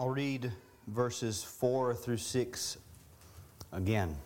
[0.00, 0.50] I'll read
[0.86, 2.78] verses 4 through 6
[3.70, 4.16] again.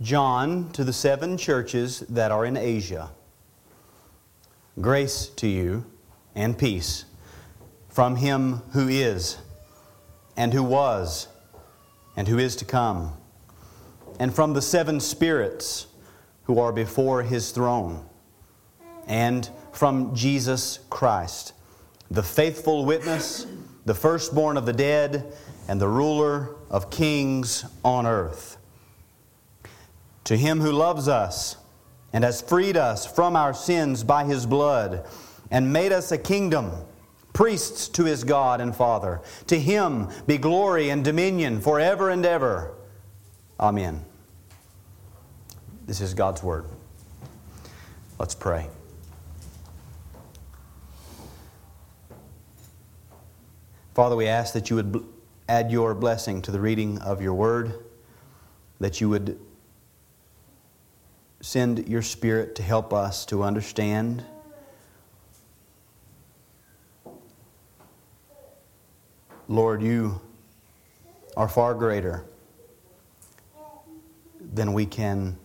[0.00, 3.10] John to the seven churches that are in Asia.
[4.80, 5.84] Grace to you
[6.34, 7.04] and peace
[7.90, 9.36] from him who is,
[10.38, 11.28] and who was,
[12.16, 13.12] and who is to come,
[14.18, 15.86] and from the seven spirits
[16.44, 18.06] who are before his throne,
[19.06, 21.52] and from Jesus Christ
[22.10, 23.46] the faithful witness,
[23.84, 25.32] the firstborn of the dead,
[25.68, 28.56] and the ruler of kings on earth.
[30.24, 31.56] To him who loves us
[32.12, 35.06] and has freed us from our sins by his blood
[35.50, 36.72] and made us a kingdom,
[37.32, 42.74] priests to his God and Father, to him be glory and dominion forever and ever.
[43.58, 44.04] Amen.
[45.86, 46.64] This is God's word.
[48.18, 48.68] Let's pray.
[53.94, 55.04] Father, we ask that you would
[55.48, 57.74] add your blessing to the reading of your word,
[58.78, 59.38] that you would
[61.40, 64.24] send your Spirit to help us to understand.
[69.48, 70.20] Lord, you
[71.36, 72.24] are far greater
[74.52, 75.36] than we can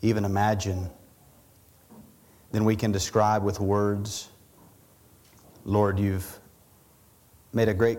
[0.00, 0.88] even imagine,
[2.50, 4.30] than we can describe with words.
[5.64, 6.40] Lord, you've
[7.52, 7.98] made a great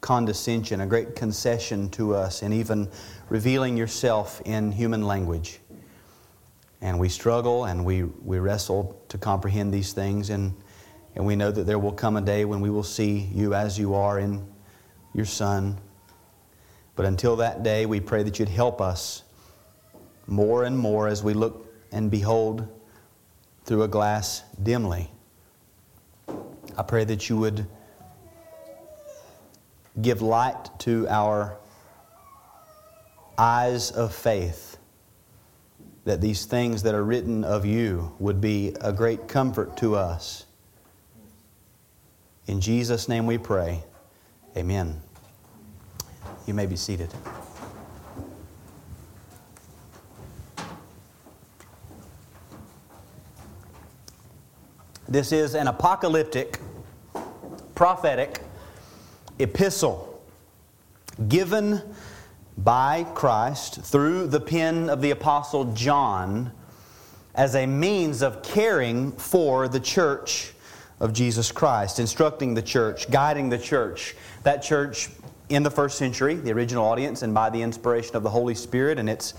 [0.00, 2.88] condescension, a great concession to us, and even
[3.28, 5.60] revealing yourself in human language.
[6.80, 10.54] And we struggle and we, we wrestle to comprehend these things, and,
[11.14, 13.78] and we know that there will come a day when we will see you as
[13.78, 14.46] you are in
[15.14, 15.78] your Son.
[16.96, 19.22] But until that day, we pray that you'd help us
[20.26, 22.66] more and more as we look and behold
[23.64, 25.10] through a glass dimly.
[26.78, 27.66] I pray that you would
[30.00, 31.56] give light to our
[33.38, 34.76] eyes of faith,
[36.04, 40.46] that these things that are written of you would be a great comfort to us.
[42.46, 43.82] In Jesus' name we pray.
[44.56, 45.00] Amen.
[46.46, 47.12] You may be seated.
[55.08, 56.60] This is an apocalyptic,
[57.74, 58.40] prophetic,
[59.42, 60.22] epistle
[61.28, 61.82] given
[62.58, 66.52] by Christ through the pen of the Apostle John
[67.34, 70.52] as a means of caring for the church
[70.98, 74.14] of Jesus Christ, instructing the church, guiding the church.
[74.42, 75.08] That church
[75.48, 78.98] in the first century, the original audience, and by the inspiration of the Holy Spirit
[78.98, 79.34] and its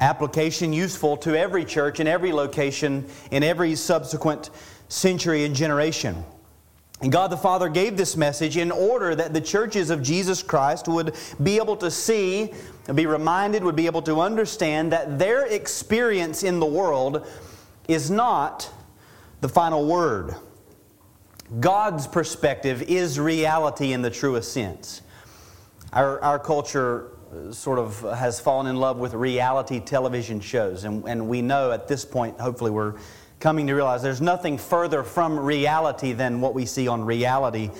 [0.00, 4.50] application useful to every church in every location in every subsequent
[4.88, 6.24] century and generation.
[7.02, 10.86] And God the Father gave this message in order that the churches of Jesus Christ
[10.86, 12.52] would be able to see,
[12.94, 17.26] be reminded, would be able to understand that their experience in the world
[17.88, 18.70] is not
[19.40, 20.34] the final word.
[21.58, 25.02] God's perspective is reality in the truest sense.
[25.92, 31.04] Our, our culture uh, sort of has fallen in love with reality television shows, and,
[31.08, 32.94] and we know at this point, hopefully, we're
[33.40, 37.70] coming to realize there's nothing further from reality than what we see on reality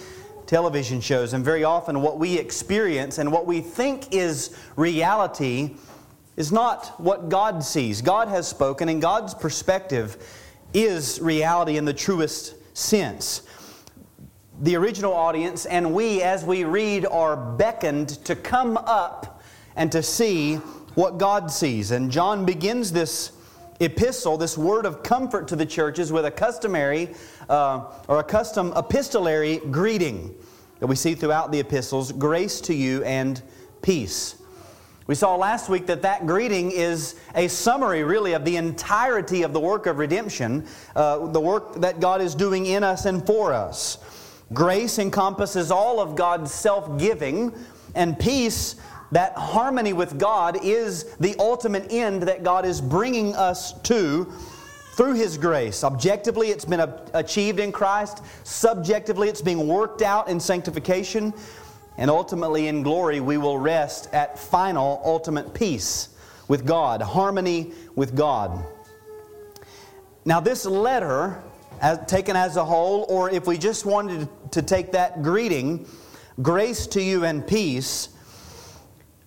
[0.46, 1.32] television shows.
[1.32, 5.76] And very often, what we experience and what we think is reality
[6.36, 8.02] is not what God sees.
[8.02, 10.16] God has spoken, and God's perspective
[10.72, 13.42] is reality in the truest sense.
[14.62, 19.42] The original audience and we, as we read, are beckoned to come up
[19.76, 20.56] and to see
[20.96, 21.90] what God sees.
[21.90, 23.32] And John begins this
[23.80, 27.14] epistle, this word of comfort to the churches, with a customary
[27.48, 30.34] uh, or a custom epistolary greeting
[30.78, 33.42] that we see throughout the epistles grace to you and
[33.82, 34.36] peace.
[35.06, 39.52] We saw last week that that greeting is a summary, really, of the entirety of
[39.52, 43.52] the work of redemption, uh, the work that God is doing in us and for
[43.52, 43.98] us.
[44.52, 47.52] Grace encompasses all of God's self giving,
[47.94, 48.76] and peace
[49.12, 54.32] that harmony with God is the ultimate end that God is bringing us to
[54.92, 55.82] through His grace.
[55.82, 58.22] Objectively, it's been achieved in Christ.
[58.44, 61.32] Subjectively, it's being worked out in sanctification.
[61.96, 66.10] And ultimately, in glory, we will rest at final, ultimate peace
[66.48, 68.64] with God, harmony with God.
[70.24, 71.42] Now, this letter,
[71.80, 75.86] as, taken as a whole, or if we just wanted to take that greeting,
[76.42, 78.10] grace to you and peace,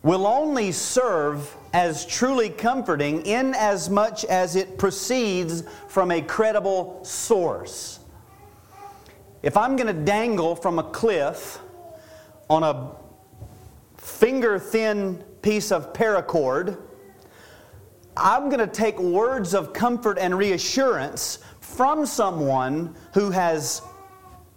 [0.03, 7.03] will only serve as truly comforting in as much as it proceeds from a credible
[7.03, 7.99] source.
[9.41, 11.59] if I'm going to dangle from a cliff
[12.49, 12.91] on a
[13.97, 16.77] finger thin piece of paracord,
[18.15, 23.81] I'm going to take words of comfort and reassurance from someone who has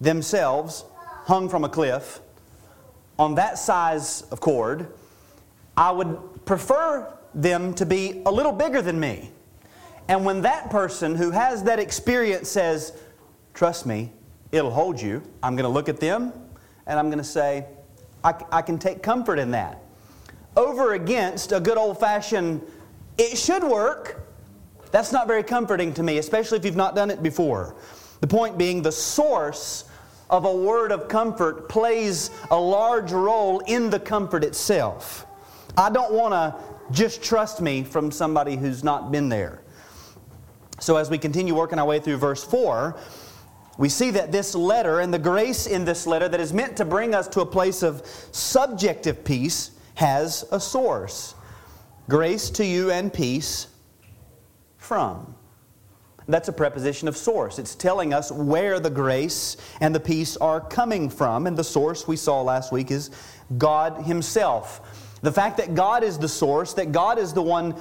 [0.00, 0.84] themselves
[1.25, 2.20] hung from a cliff
[3.19, 4.93] on that size of cord.
[5.76, 9.31] I would prefer them to be a little bigger than me.
[10.08, 12.93] And when that person who has that experience says,
[13.55, 14.12] Trust me,
[14.52, 16.32] it'll hold you, I'm going to look at them
[16.87, 17.67] and I'm going to say,
[18.23, 19.82] I, I can take comfort in that.
[20.56, 22.62] Over against a good old fashioned,
[23.19, 24.22] it should work.
[24.90, 27.76] That's not very comforting to me, especially if you've not done it before.
[28.20, 29.84] The point being, the source
[30.31, 35.25] of a word of comfort plays a large role in the comfort itself.
[35.76, 36.55] I don't want to
[36.93, 39.62] just trust me from somebody who's not been there.
[40.78, 42.99] So, as we continue working our way through verse 4,
[43.78, 46.84] we see that this letter and the grace in this letter that is meant to
[46.84, 48.02] bring us to a place of
[48.32, 51.34] subjective peace has a source.
[52.08, 53.67] Grace to you and peace
[54.79, 55.34] from.
[56.29, 57.58] That's a preposition of source.
[57.58, 61.46] It's telling us where the grace and the peace are coming from.
[61.46, 63.11] And the source we saw last week is
[63.58, 65.06] God Himself.
[65.26, 67.75] The fact that God is the source, that God is the one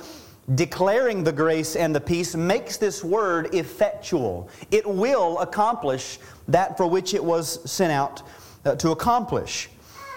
[0.56, 4.50] declaring the grace and the peace, makes this word effectual.
[4.72, 8.24] It will accomplish that for which it was sent out
[8.66, 9.70] uh, to accomplish.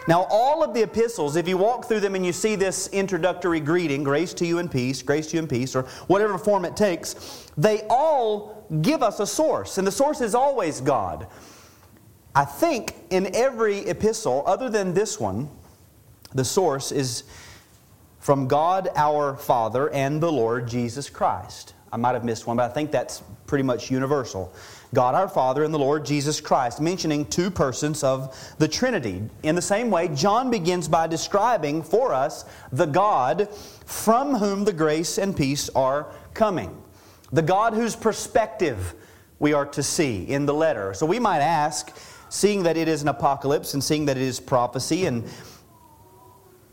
[0.09, 3.61] Now, all of the epistles, if you walk through them and you see this introductory
[3.61, 6.77] greeting, grace to you and peace, grace to you and peace, or whatever form it
[6.77, 11.27] takes, they all give us a source, and the source is always God.
[12.35, 15.51] I think in every epistle, other than this one,
[16.33, 17.25] the source is
[18.21, 21.75] from God our Father and the Lord Jesus Christ.
[21.91, 24.53] I might have missed one, but I think that's pretty much universal.
[24.95, 29.23] God our Father and the Lord Jesus Christ, mentioning two persons of the Trinity.
[29.43, 33.49] In the same way, John begins by describing for us the God
[33.87, 36.77] from whom the grace and peace are coming.
[37.33, 38.95] The God whose perspective
[39.39, 40.93] we are to see in the letter.
[40.95, 41.95] So we might ask,
[42.31, 45.25] seeing that it is an apocalypse and seeing that it is prophecy and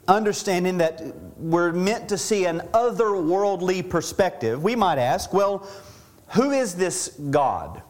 [0.07, 1.01] understanding that
[1.37, 5.67] we're meant to see an otherworldly perspective, we might ask, well,
[6.29, 7.81] who is this God?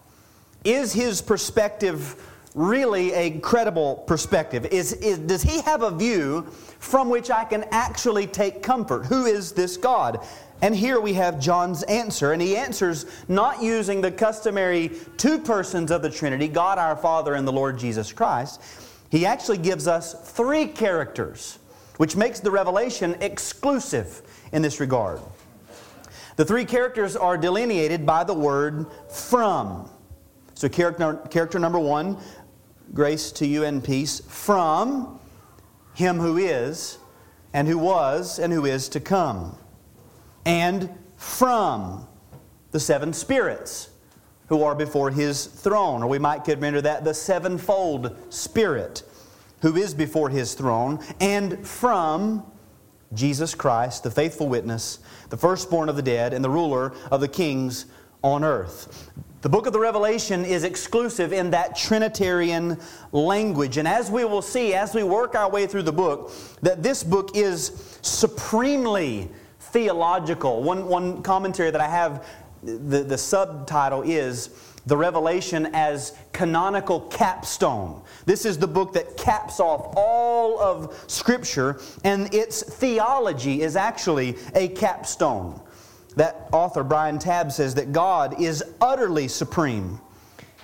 [0.63, 2.15] Is his perspective
[2.55, 4.65] really a credible perspective?
[4.67, 6.43] Is, is, does he have a view
[6.79, 9.05] from which I can actually take comfort?
[9.05, 10.25] Who is this God?
[10.61, 15.91] And here we have John's answer, and he answers not using the customary two persons
[15.91, 18.61] of the Trinity, God our Father and the Lord Jesus Christ.
[19.09, 21.59] He actually gives us three characters,
[21.97, 24.21] which makes the revelation exclusive
[24.51, 25.19] in this regard.
[26.35, 29.89] The three characters are delineated by the word from.
[30.53, 32.17] So, character, character number one
[32.93, 35.19] grace to you and peace from
[35.93, 36.97] Him who is,
[37.53, 39.57] and who was, and who is to come.
[40.45, 42.07] And from
[42.71, 43.89] the seven spirits
[44.47, 46.03] who are before His throne.
[46.03, 49.03] Or we might could render that the sevenfold Spirit
[49.65, 50.99] who is before His throne.
[51.19, 52.45] And from
[53.15, 54.99] Jesus Christ, the faithful witness,
[55.31, 57.87] the firstborn of the dead, and the ruler of the kings
[58.21, 59.09] on earth.
[59.41, 62.79] The book of the Revelation is exclusive in that Trinitarian
[63.11, 63.77] language.
[63.77, 67.03] And as we will see, as we work our way through the book, that this
[67.03, 70.61] book is supremely theological.
[70.61, 72.23] One, one commentary that I have,
[72.61, 74.51] the, the subtitle is
[74.85, 78.03] The Revelation as Canonical Capstone.
[78.25, 84.35] This is the book that caps off all of Scripture, and its theology is actually
[84.55, 85.61] a capstone.
[86.15, 89.99] That author, Brian Tabb, says that God is utterly supreme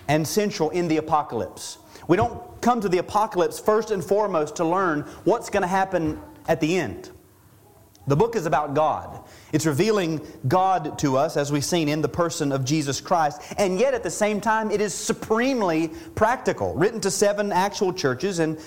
[0.08, 1.78] and central in the apocalypse.
[2.08, 6.20] We don't come to the apocalypse first and foremost to learn what's going to happen
[6.48, 7.11] at the end.
[8.08, 9.24] The book is about God.
[9.54, 13.80] It's revealing God to us, as we've seen in the person of Jesus Christ, and
[13.80, 18.60] yet at the same time, it is supremely practical, written to seven actual churches and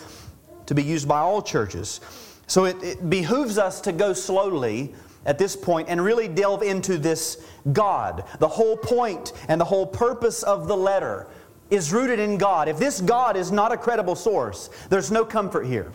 [0.67, 2.00] to be used by all churches.
[2.47, 4.95] So it, it behooves us to go slowly
[5.26, 8.25] at this point and really delve into this God.
[8.38, 11.26] The whole point and the whole purpose of the letter
[11.71, 12.69] is rooted in God.
[12.69, 15.93] If this God is not a credible source, there's no comfort here.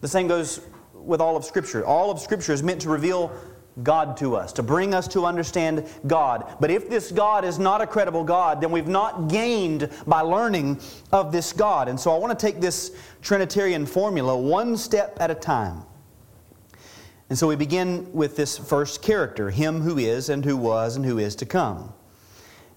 [0.00, 0.60] The same goes
[1.04, 1.84] with all of Scripture.
[1.84, 3.32] All of Scripture is meant to reveal
[3.82, 6.56] God to us, to bring us to understand God.
[6.60, 10.80] But if this God is not a credible God, then we've not gained by learning
[11.12, 11.88] of this God.
[11.88, 15.84] And so I want to take this Trinitarian formula one step at a time.
[17.28, 21.04] And so we begin with this first character, him who is and who was and
[21.04, 21.94] who is to come.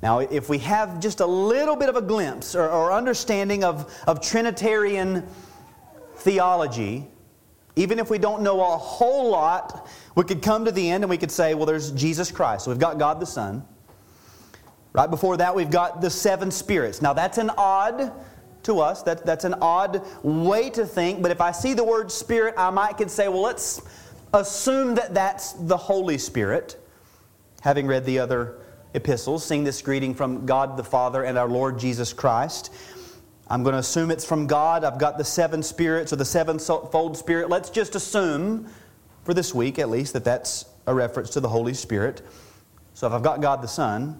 [0.03, 3.91] Now, if we have just a little bit of a glimpse or, or understanding of,
[4.05, 5.25] of Trinitarian
[6.17, 7.07] theology,
[7.75, 11.09] even if we don't know a whole lot, we could come to the end and
[11.09, 12.65] we could say, well, there's Jesus Christ.
[12.65, 13.65] So we've got God the Son.
[14.93, 17.01] Right before that, we've got the seven spirits.
[17.01, 18.11] Now, that's an odd
[18.63, 19.01] to us.
[19.03, 21.23] That, that's an odd way to think.
[21.23, 23.81] But if I see the word spirit, I might could say, well, let's
[24.33, 26.79] assume that that's the Holy Spirit.
[27.61, 28.59] Having read the other
[28.93, 32.71] epistles, seeing this greeting from God the Father and our Lord Jesus Christ.
[33.53, 34.83] I'm going to assume it's from God.
[34.83, 37.51] I've got the seven spirits or the sevenfold spirit.
[37.51, 38.67] Let's just assume,
[39.25, 42.23] for this week at least, that that's a reference to the Holy Spirit.
[42.95, 44.19] So if I've got God the Son,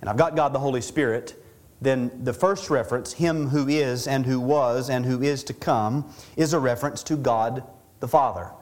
[0.00, 1.44] and I've got God the Holy Spirit,
[1.80, 6.08] then the first reference, Him who is and who was and who is to come,
[6.36, 7.64] is a reference to God
[7.98, 8.52] the Father.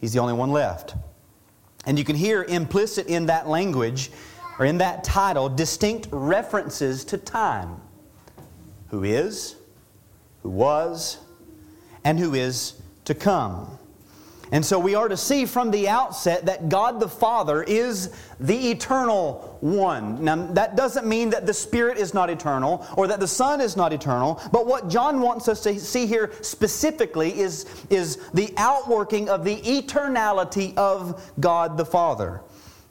[0.00, 0.96] He's the only one left.
[1.86, 4.10] And you can hear implicit in that language,
[4.58, 7.80] or in that title, distinct references to time
[8.92, 9.56] who is,
[10.42, 11.18] who was,
[12.04, 12.74] and who is
[13.06, 13.78] to come.
[14.52, 18.70] And so we are to see from the outset that God the Father is the
[18.70, 20.22] eternal one.
[20.22, 23.78] Now, that doesn't mean that the Spirit is not eternal or that the Son is
[23.78, 29.30] not eternal, but what John wants us to see here specifically is, is the outworking
[29.30, 32.42] of the eternality of God the Father.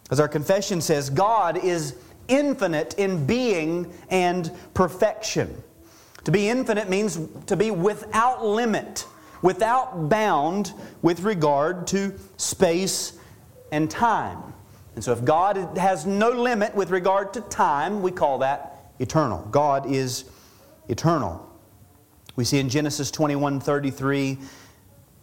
[0.09, 1.95] As our confession says, God is
[2.27, 5.61] infinite in being and perfection.
[6.25, 9.05] To be infinite means to be without limit
[9.41, 13.17] without bound with regard to space
[13.71, 14.41] and time.
[14.95, 19.47] And so, if God has no limit with regard to time, we call that eternal.
[19.51, 20.25] God is
[20.89, 21.47] eternal.
[22.35, 24.37] We see in Genesis 21 33,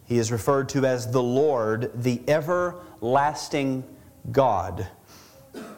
[0.05, 3.83] he is referred to as the Lord, the everlasting
[4.31, 4.87] God.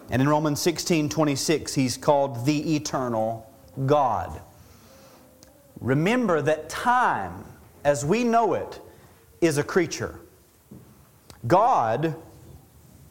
[0.09, 3.49] And in Romans 16 26, he's called the eternal
[3.85, 4.41] God.
[5.81, 7.43] Remember that time
[7.83, 8.79] as we know it,
[9.39, 10.19] is a creature.
[11.47, 12.15] God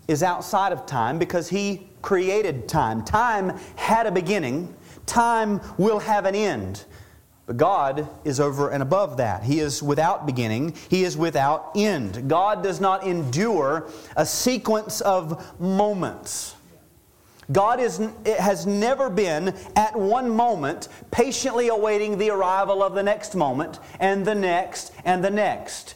[0.06, 3.04] is outside of time because He created time.
[3.04, 4.74] Time had a beginning,
[5.06, 6.84] time will have an end.
[7.46, 9.42] But God is over and above that.
[9.42, 12.28] He is without beginning, He is without end.
[12.28, 16.54] God does not endure a sequence of moments.
[17.52, 23.34] God is, has never been at one moment patiently awaiting the arrival of the next
[23.34, 25.94] moment and the next and the next.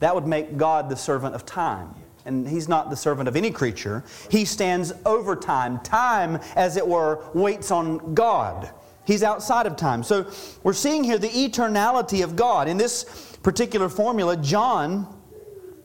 [0.00, 1.94] That would make God the servant of time.
[2.24, 4.04] And He's not the servant of any creature.
[4.30, 5.78] He stands over time.
[5.80, 8.70] Time, as it were, waits on God.
[9.04, 10.02] He's outside of time.
[10.02, 10.30] So
[10.64, 12.68] we're seeing here the eternality of God.
[12.68, 15.06] In this particular formula, John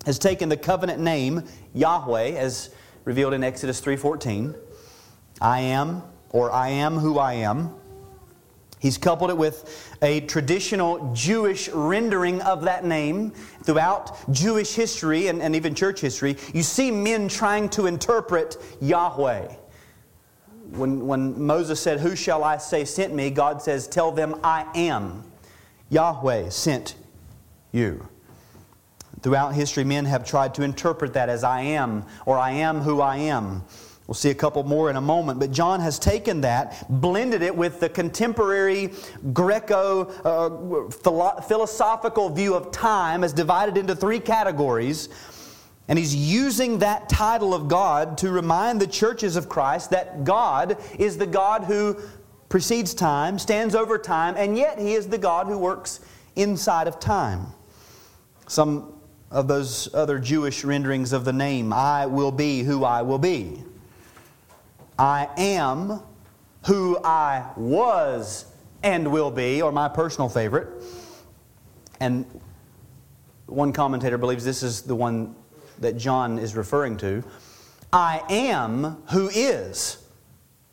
[0.05, 2.71] has taken the covenant name Yahweh as
[3.05, 4.55] revealed in Exodus 3:14.
[5.41, 7.75] I am or I am who I am.
[8.79, 13.31] He's coupled it with a traditional Jewish rendering of that name.
[13.63, 19.53] Throughout Jewish history and, and even church history, you see men trying to interpret Yahweh.
[20.72, 23.29] When, when Moses said, Who shall I say sent me?
[23.29, 25.31] God says, Tell them I am.
[25.89, 26.96] Yahweh sent
[27.72, 28.08] you.
[29.21, 33.01] Throughout history, men have tried to interpret that as I am, or I am who
[33.01, 33.63] I am.
[34.07, 37.55] We'll see a couple more in a moment, but John has taken that, blended it
[37.55, 38.91] with the contemporary
[39.31, 45.07] Greco uh, philosophical view of time as divided into three categories.
[45.87, 50.77] And he's using that title of God to remind the churches of Christ that God
[50.97, 51.97] is the God who
[52.49, 55.99] precedes time, stands over time, and yet he is the God who works
[56.35, 57.47] inside of time.
[58.47, 59.00] Some
[59.31, 63.63] of those other Jewish renderings of the name I will be who I will be.
[65.00, 66.01] I am
[66.65, 68.45] who I was
[68.83, 70.67] and will be, or my personal favorite.
[72.00, 72.25] And
[73.45, 75.35] one commentator believes this is the one
[75.79, 77.23] that John is referring to.
[77.93, 79.97] I am who is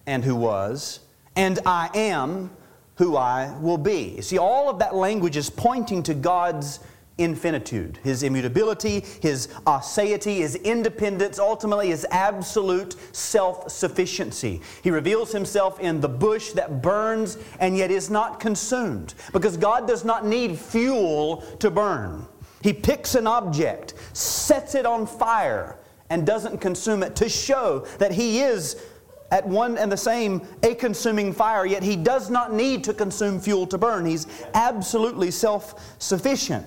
[0.07, 1.01] and who was,
[1.37, 2.51] and I am
[2.97, 4.21] who I will be.
[4.21, 6.81] See, all of that language is pointing to God's
[7.19, 14.61] infinitude, his immutability, his aseity, his independence, ultimately his absolute self sufficiency.
[14.83, 19.87] He reveals himself in the bush that burns and yet is not consumed because God
[19.87, 22.27] does not need fuel to burn.
[22.63, 25.79] He picks an object, sets it on fire,
[26.11, 28.83] and doesn't consume it to show that he is
[29.31, 33.39] at one and the same a consuming fire, yet he does not need to consume
[33.39, 34.07] fuel to burn.
[34.07, 36.67] He's absolutely self sufficient.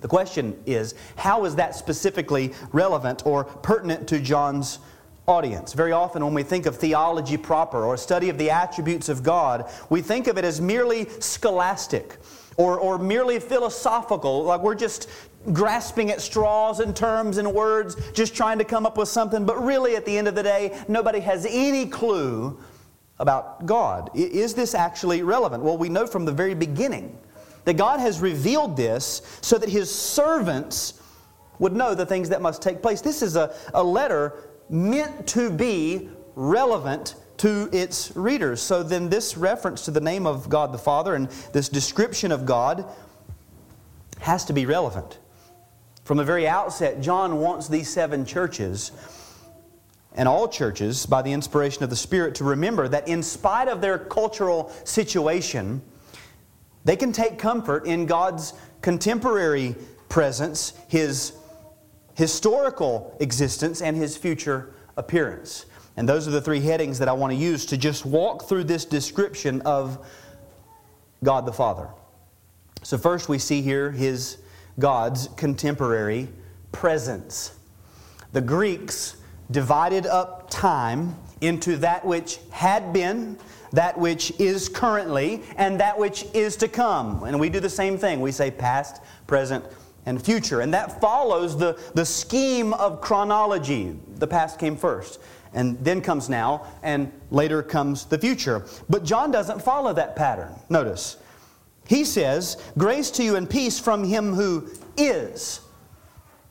[0.00, 4.78] The question is, how is that specifically relevant or pertinent to John's
[5.30, 5.72] audience.
[5.72, 9.70] Very often, when we think of theology proper or study of the attributes of God,
[9.88, 12.18] we think of it as merely scholastic
[12.56, 15.08] or, or merely philosophical, like we're just
[15.52, 19.46] grasping at straws and terms and words, just trying to come up with something.
[19.46, 22.60] But really, at the end of the day, nobody has any clue
[23.18, 24.10] about God.
[24.14, 25.62] Is this actually relevant?
[25.62, 27.16] Well, we know from the very beginning
[27.64, 31.00] that God has revealed this so that His servants
[31.58, 33.00] would know the things that must take place.
[33.00, 34.34] This is a, a letter
[34.68, 38.60] meant to be relevant to its readers.
[38.60, 42.46] So then, this reference to the name of God the Father and this description of
[42.46, 42.84] God
[44.20, 45.18] has to be relevant.
[46.04, 48.92] From the very outset, John wants these seven churches
[50.14, 53.80] and all churches, by the inspiration of the Spirit, to remember that in spite of
[53.80, 55.80] their cultural situation,
[56.84, 59.76] they can take comfort in God's contemporary
[60.08, 61.32] presence, His
[62.14, 65.66] historical existence, and His future appearance.
[65.96, 68.64] And those are the three headings that I want to use to just walk through
[68.64, 70.06] this description of
[71.22, 71.88] God the Father.
[72.82, 74.38] So, first we see here His
[74.78, 76.28] God's contemporary
[76.72, 77.54] presence.
[78.32, 79.16] The Greeks
[79.50, 83.38] divided up time into that which had been,
[83.72, 87.22] that which is currently, and that which is to come.
[87.24, 88.20] And we do the same thing.
[88.20, 89.64] We say past, present,
[90.06, 90.60] and future.
[90.60, 93.96] And that follows the, the scheme of chronology.
[94.16, 95.20] The past came first,
[95.52, 98.64] and then comes now, and later comes the future.
[98.88, 100.54] But John doesn't follow that pattern.
[100.68, 101.16] Notice.
[101.86, 105.60] He says, Grace to you and peace from him who is.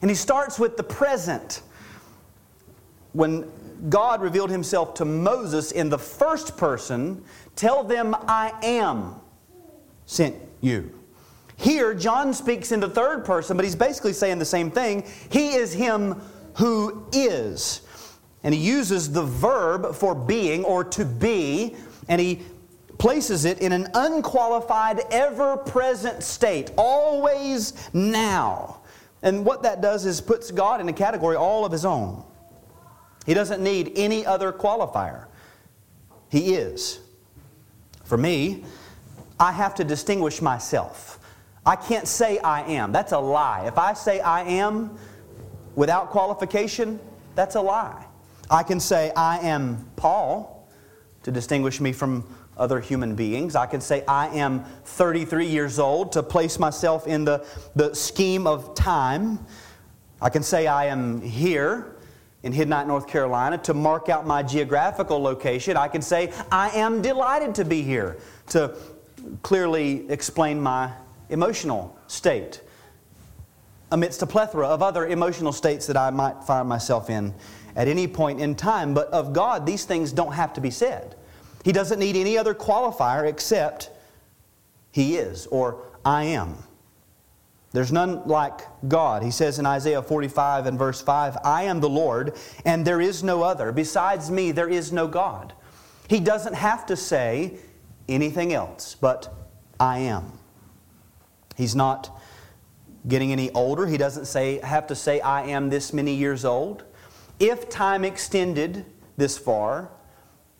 [0.02, 1.62] And he starts with the present.
[3.14, 3.52] When
[3.88, 7.24] God revealed himself to Moses in the first person,
[7.56, 9.16] tell them, I am
[10.06, 10.92] sent you.
[11.56, 15.06] Here, John speaks in the third person, but he's basically saying the same thing.
[15.30, 16.22] He is him
[16.56, 17.82] who is.
[18.44, 21.76] And he uses the verb for being or to be,
[22.08, 22.42] and he
[22.98, 28.82] places it in an unqualified, ever present state, always now.
[29.22, 32.24] And what that does is puts God in a category all of his own.
[33.30, 35.28] He doesn't need any other qualifier.
[36.32, 37.00] He is.
[38.04, 38.66] For me,
[39.40, 41.20] I have to distinguish myself.
[41.64, 42.92] I can't say I am.
[42.92, 43.68] That's a lie.
[43.68, 44.98] If I say I am
[45.76, 47.00] without qualification,
[47.36, 48.04] that's a lie.
[48.50, 50.68] I can say I am Paul
[51.22, 52.24] to distinguish me from
[52.58, 53.56] other human beings.
[53.56, 58.48] I can say I am 33 years old to place myself in the, the scheme
[58.48, 59.46] of time.
[60.20, 61.96] I can say I am here
[62.44, 65.76] in Hiddenite, North Carolina to mark out my geographical location.
[65.76, 68.76] I can say I am delighted to be here to
[69.42, 70.92] clearly explain my
[71.30, 72.62] emotional state
[73.92, 77.34] amidst a plethora of other emotional states that I might find myself in
[77.76, 78.94] at any point in time.
[78.94, 81.16] But of God, these things don't have to be said.
[81.66, 83.90] He doesn't need any other qualifier except
[84.92, 86.58] He is or I am.
[87.72, 89.22] There's none like God.
[89.22, 93.24] He says in Isaiah 45 and verse 5, I am the Lord, and there is
[93.24, 93.72] no other.
[93.72, 95.54] Besides me, there is no God.
[96.08, 97.58] He doesn't have to say
[98.08, 99.34] anything else, but
[99.80, 100.34] I am.
[101.56, 102.20] He's not
[103.08, 103.86] getting any older.
[103.86, 106.84] He doesn't say, have to say, I am this many years old.
[107.40, 109.92] If time extended this far,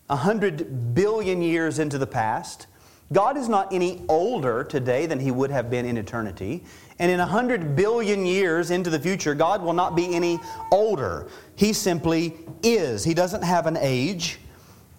[0.10, 2.68] a hundred billion years into the past.
[3.12, 6.64] God is not any older today than he would have been in eternity.
[7.00, 10.38] And in a hundred billion years into the future, God will not be any
[10.72, 11.28] older.
[11.56, 13.06] He simply is.
[13.06, 14.40] He doesn't have an age.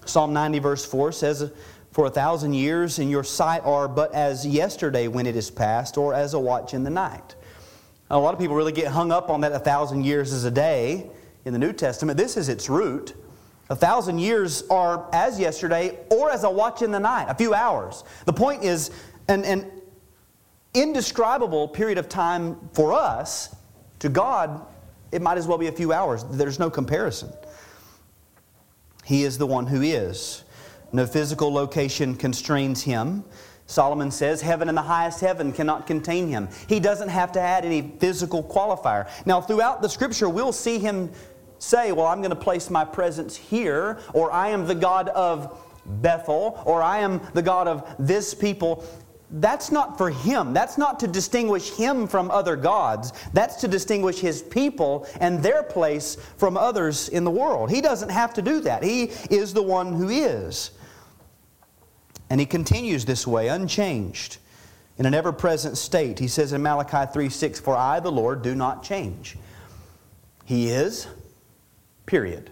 [0.06, 1.52] Psalm 90, verse 4 says,
[1.92, 5.98] For a thousand years in your sight are but as yesterday when it is past,
[5.98, 7.34] or as a watch in the night.
[8.08, 10.50] A lot of people really get hung up on that a thousand years is a
[10.50, 11.08] day
[11.44, 12.16] in the New Testament.
[12.16, 13.14] This is its root.
[13.68, 17.54] A thousand years are as yesterday or as a watch in the night, a few
[17.54, 18.02] hours.
[18.24, 18.90] The point is,
[19.28, 19.70] an, an
[20.74, 23.54] indescribable period of time for us,
[24.00, 24.66] to God,
[25.12, 26.24] it might as well be a few hours.
[26.30, 27.32] There's no comparison.
[29.04, 30.44] He is the one who is.
[30.92, 33.24] No physical location constrains him.
[33.66, 36.48] Solomon says, Heaven and the highest heaven cannot contain him.
[36.68, 39.08] He doesn't have to add any physical qualifier.
[39.26, 41.10] Now, throughout the scripture, we'll see him
[41.58, 45.60] say, Well, I'm going to place my presence here, or I am the God of
[45.86, 48.84] Bethel, or I am the God of this people.
[49.32, 50.52] That's not for him.
[50.52, 53.12] That's not to distinguish him from other gods.
[53.32, 57.70] That's to distinguish his people and their place from others in the world.
[57.70, 58.82] He doesn't have to do that.
[58.82, 60.72] He is the one who is.
[62.28, 64.38] And he continues this way, unchanged,
[64.98, 66.18] in an ever present state.
[66.18, 69.36] He says in Malachi 3 6, For I, the Lord, do not change.
[70.44, 71.06] He is,
[72.06, 72.50] Period.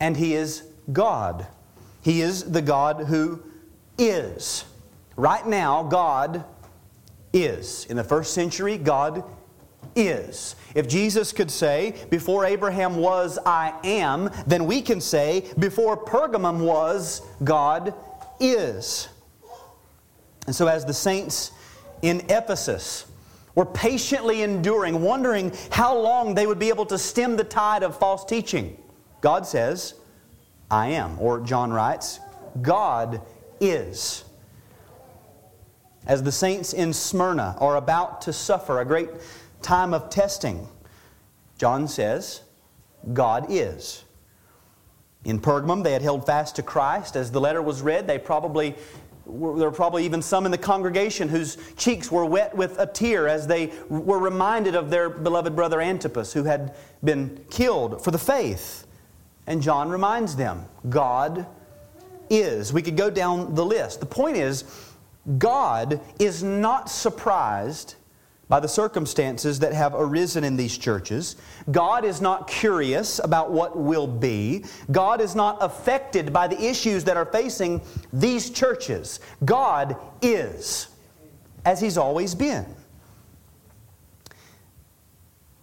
[0.00, 1.46] and He is God.
[2.02, 3.42] He is the God who
[3.98, 4.64] is.
[5.16, 6.44] Right now, God
[7.32, 7.86] is.
[7.86, 9.24] In the first century, God
[9.94, 10.56] is.
[10.74, 16.60] If Jesus could say, Before Abraham was, I am, then we can say, Before Pergamum
[16.60, 17.94] was, God
[18.38, 19.08] is.
[20.46, 21.52] And so, as the saints
[22.02, 23.06] in Ephesus
[23.54, 27.98] were patiently enduring, wondering how long they would be able to stem the tide of
[27.98, 28.76] false teaching,
[29.22, 29.94] God says,
[30.70, 31.18] I am.
[31.18, 32.20] Or John writes,
[32.60, 33.22] God
[33.60, 34.24] is.
[36.06, 39.10] As the saints in Smyrna are about to suffer a great
[39.62, 40.68] time of testing,
[41.58, 42.42] John says,
[43.12, 44.04] God is.
[45.24, 47.16] In Pergamum, they had held fast to Christ.
[47.16, 48.76] As the letter was read, they probably
[49.26, 49.32] there
[49.68, 53.48] were probably even some in the congregation whose cheeks were wet with a tear as
[53.48, 58.86] they were reminded of their beloved brother Antipas, who had been killed for the faith.
[59.48, 61.44] And John reminds them God
[62.30, 62.72] is.
[62.72, 63.98] We could go down the list.
[63.98, 64.62] The point is,
[65.38, 67.96] God is not surprised
[68.48, 71.36] by the circumstances that have arisen in these churches.
[71.70, 74.64] God is not curious about what will be.
[74.90, 77.80] God is not affected by the issues that are facing
[78.12, 79.18] these churches.
[79.44, 80.88] God is,
[81.64, 82.66] as He's always been.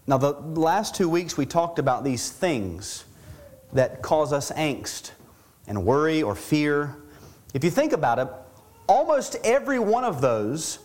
[0.06, 3.06] Now, the last two weeks we talked about these things
[3.72, 5.12] that cause us angst
[5.68, 6.98] and worry or fear.
[7.54, 8.28] If you think about it,
[8.88, 10.80] almost every one of those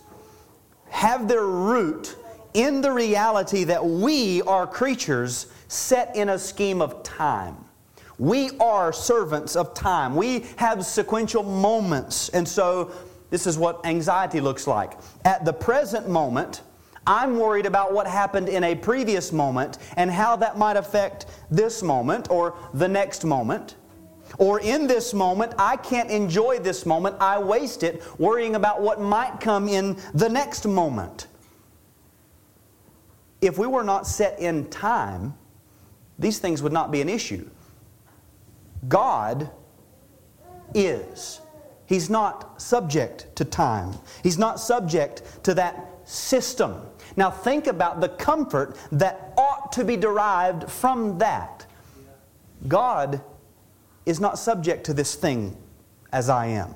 [0.91, 2.17] have their root
[2.55, 7.57] in the reality that we are creatures set in a scheme of time.
[8.19, 10.17] We are servants of time.
[10.17, 12.31] We have sequential moments.
[12.31, 12.91] And so,
[13.31, 14.95] this is what anxiety looks like.
[15.25, 16.63] At the present moment,
[17.07, 21.83] I'm worried about what happened in a previous moment and how that might affect this
[21.83, 23.77] moment or the next moment.
[24.37, 27.17] Or in this moment, I can't enjoy this moment.
[27.21, 31.27] I waste it worrying about what might come in the next moment.
[33.41, 35.35] If we were not set in time,
[36.19, 37.49] these things would not be an issue.
[38.87, 39.51] God
[40.75, 41.41] is.
[41.87, 46.83] He's not subject to time, He's not subject to that system.
[47.17, 51.67] Now, think about the comfort that ought to be derived from that.
[52.67, 53.23] God
[54.09, 55.55] is not subject to this thing
[56.13, 56.75] as I am.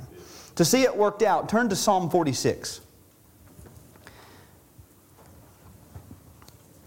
[0.57, 2.81] To see it worked out, turn to Psalm 46.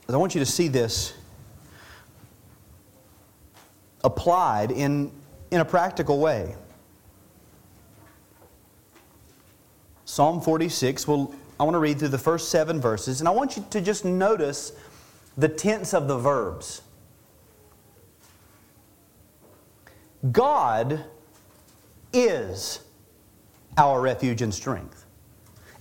[0.08, 1.14] I want you to see this
[4.04, 5.12] applied in,
[5.50, 6.56] in a practical way.
[10.06, 13.58] Psalm 46, well, I want to read through the first seven verses, and I want
[13.58, 14.74] you to just notice
[15.38, 16.82] the tense of the verbs.
[20.32, 21.04] God
[22.14, 22.80] is
[23.78, 25.06] our refuge and strength,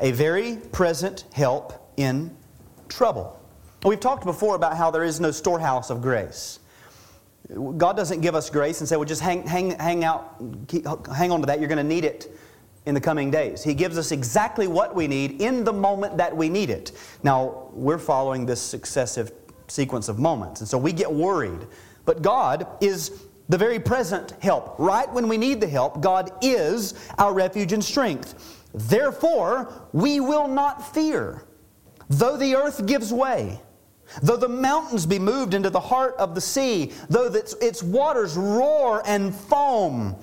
[0.00, 2.36] a very present help in
[2.88, 3.40] trouble.
[3.84, 6.58] We've talked before about how there is no storehouse of grace.
[7.76, 11.30] God doesn't give us grace and say, well, just hang, hang, hang out, keep, hang
[11.30, 12.34] on to that, you're going to need it
[12.86, 13.62] in the coming days.
[13.62, 16.92] He gives us exactly what we need in the moment that we need it.
[17.22, 19.32] Now, we're following this successive
[19.68, 21.66] sequence of moments, and so we get worried.
[22.04, 24.76] But God is the very present help.
[24.78, 28.62] Right when we need the help, God is our refuge and strength.
[28.72, 31.44] Therefore, we will not fear,
[32.08, 33.60] though the earth gives way.
[34.22, 39.02] Though the mountains be moved into the heart of the sea, though its, waters roar
[39.06, 40.16] and foam,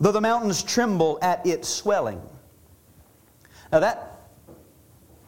[0.00, 2.20] though the mountains tremble at its swelling.
[3.72, 4.28] Now, that,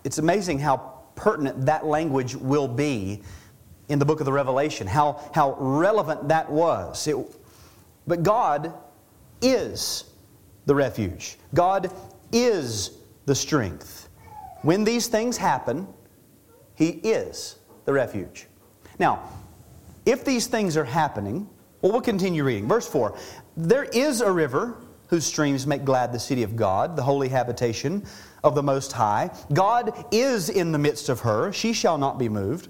[0.04, 3.22] it's amazing how pertinent that language will be
[3.88, 7.06] in the book of the Revelation, how, how relevant that was.
[7.06, 7.16] It,
[8.06, 8.72] but God
[9.40, 10.04] is
[10.66, 11.92] the refuge, God
[12.32, 14.08] is the strength.
[14.62, 15.86] When these things happen,
[16.74, 18.46] He is the refuge.
[18.98, 19.28] Now,
[20.06, 21.48] if these things are happening,
[21.82, 22.68] well, we'll continue reading.
[22.68, 23.16] Verse 4
[23.56, 24.76] There is a river
[25.08, 28.04] whose streams make glad the city of God, the holy habitation
[28.42, 29.30] of the Most High.
[29.52, 32.68] God is in the midst of her, she shall not be moved.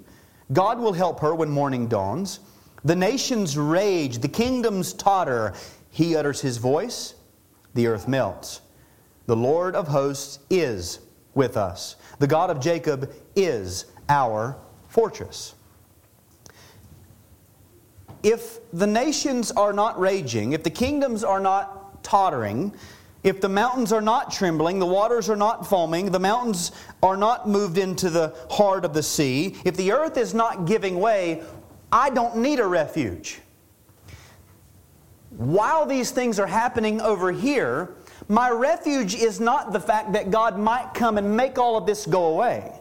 [0.53, 2.41] God will help her when morning dawns.
[2.85, 5.55] The nations rage, the kingdoms totter.
[5.91, 7.15] He utters his voice,
[7.73, 8.61] the earth melts.
[9.27, 11.01] The Lord of hosts is
[11.35, 11.97] with us.
[12.19, 15.55] The God of Jacob is our fortress.
[18.23, 22.75] If the nations are not raging, if the kingdoms are not tottering,
[23.25, 27.49] if the mountains are not trembling, the waters are not foaming, the mountains are not
[27.49, 31.43] moved into the heart of the sea, if the earth is not giving way,
[31.91, 33.41] I don't need a refuge.
[35.37, 37.97] while these things are happening over here,
[38.29, 42.07] my refuge is not the fact that God might come and make all of this
[42.07, 42.73] go away.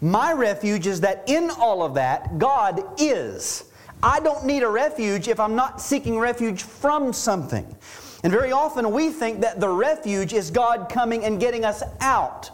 [0.00, 3.64] My refuge is that in all of that, God is.
[4.02, 7.76] I don't need a refuge if I'm not seeking refuge from something.
[8.22, 12.50] And very often we think that the refuge is God coming and getting us out.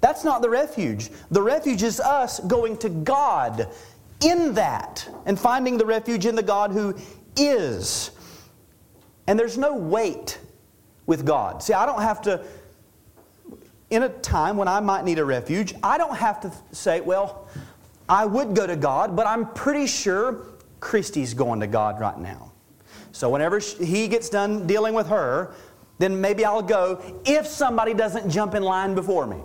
[0.00, 1.10] That's not the refuge.
[1.30, 3.68] The refuge is us going to God
[4.24, 6.96] in that and finding the refuge in the God who
[7.36, 8.10] is.
[9.26, 10.38] And there's no wait
[11.06, 11.62] with God.
[11.62, 12.44] See, I don't have to,
[13.90, 17.48] in a time when I might need a refuge, I don't have to say, well,
[18.08, 20.46] I would go to God, but I'm pretty sure
[20.80, 22.52] Christy's going to God right now.
[23.14, 25.54] So whenever he gets done dealing with her,
[25.98, 29.36] then maybe I'll go if somebody doesn't jump in line before me.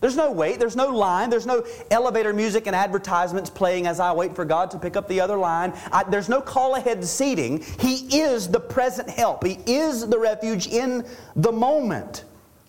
[0.00, 4.12] There's no wait, there's no line, there's no elevator music and advertisements playing as I
[4.12, 5.72] wait for God to pick up the other line.
[5.92, 7.64] I, there's no call ahead seating.
[7.78, 11.06] He is the present help, He is the refuge in
[11.36, 12.24] the moment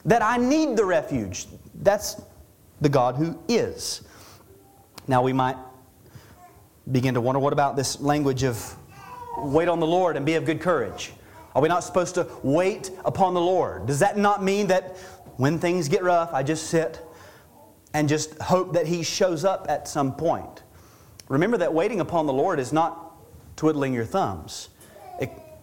[0.06, 1.48] that I need the refuge.
[1.82, 2.22] That's
[2.82, 4.04] the God who is.
[5.08, 5.58] Now we might
[6.92, 8.76] begin to wonder what about this language of
[9.38, 11.12] wait on the Lord and be of good courage?
[11.56, 13.86] Are we not supposed to wait upon the Lord?
[13.86, 14.98] Does that not mean that
[15.38, 17.06] when things get rough, I just sit
[17.94, 20.64] and just hope that He shows up at some point.
[21.28, 23.16] Remember that waiting upon the Lord is not
[23.56, 24.70] twiddling your thumbs,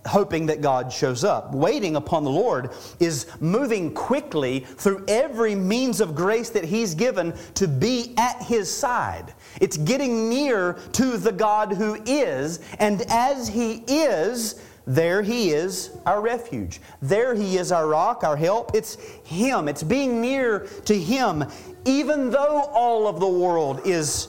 [0.07, 1.53] hoping that God shows up.
[1.53, 7.35] Waiting upon the Lord is moving quickly through every means of grace that He's given
[7.55, 9.35] to be at His side.
[9.61, 15.91] It's getting near to the God who is, and as He is, there He is,
[16.07, 16.81] our refuge.
[17.03, 18.75] There He is, our rock, our help.
[18.75, 19.69] It's Him.
[19.69, 21.45] It's being near to Him,
[21.85, 24.29] even though all of the world is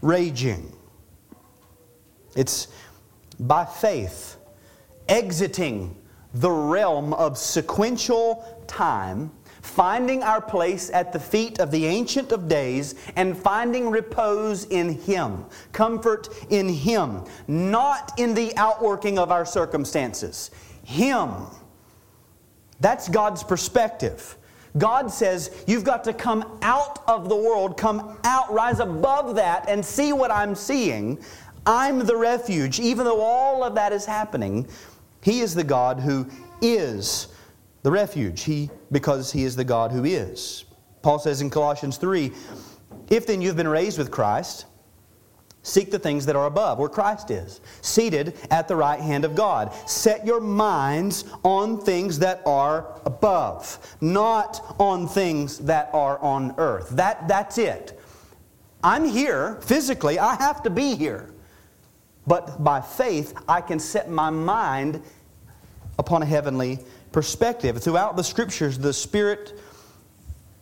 [0.00, 0.72] raging.
[2.36, 2.68] It's
[3.40, 4.36] by faith,
[5.10, 5.96] exiting
[6.32, 9.30] the realm of sequential time
[9.62, 14.94] finding our place at the feet of the Ancient of Days and finding repose in
[14.94, 20.50] Him, comfort in Him, not in the outworking of our circumstances.
[20.84, 21.30] Him.
[22.80, 24.36] That's God's perspective.
[24.78, 29.68] God says, You've got to come out of the world, come out, rise above that,
[29.68, 31.18] and see what I'm seeing.
[31.66, 32.80] I'm the refuge.
[32.80, 34.66] Even though all of that is happening,
[35.22, 36.26] He is the God who
[36.62, 37.28] is
[37.82, 40.64] the refuge, he, because he is the God who is.
[41.02, 42.32] Paul says in Colossians 3
[43.08, 44.66] If then you've been raised with Christ,
[45.62, 49.34] seek the things that are above, where Christ is, seated at the right hand of
[49.34, 49.72] God.
[49.88, 56.90] Set your minds on things that are above, not on things that are on earth.
[56.90, 57.98] That, that's it.
[58.82, 61.34] I'm here physically, I have to be here.
[62.26, 65.02] But by faith, I can set my mind
[65.98, 66.78] upon a heavenly
[67.12, 67.82] perspective.
[67.82, 69.58] Throughout the scriptures, the Spirit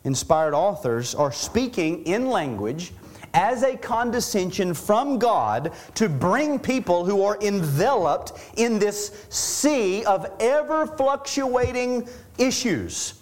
[0.04, 2.92] inspired authors are speaking in language
[3.34, 10.30] as a condescension from God to bring people who are enveloped in this sea of
[10.40, 13.17] ever fluctuating issues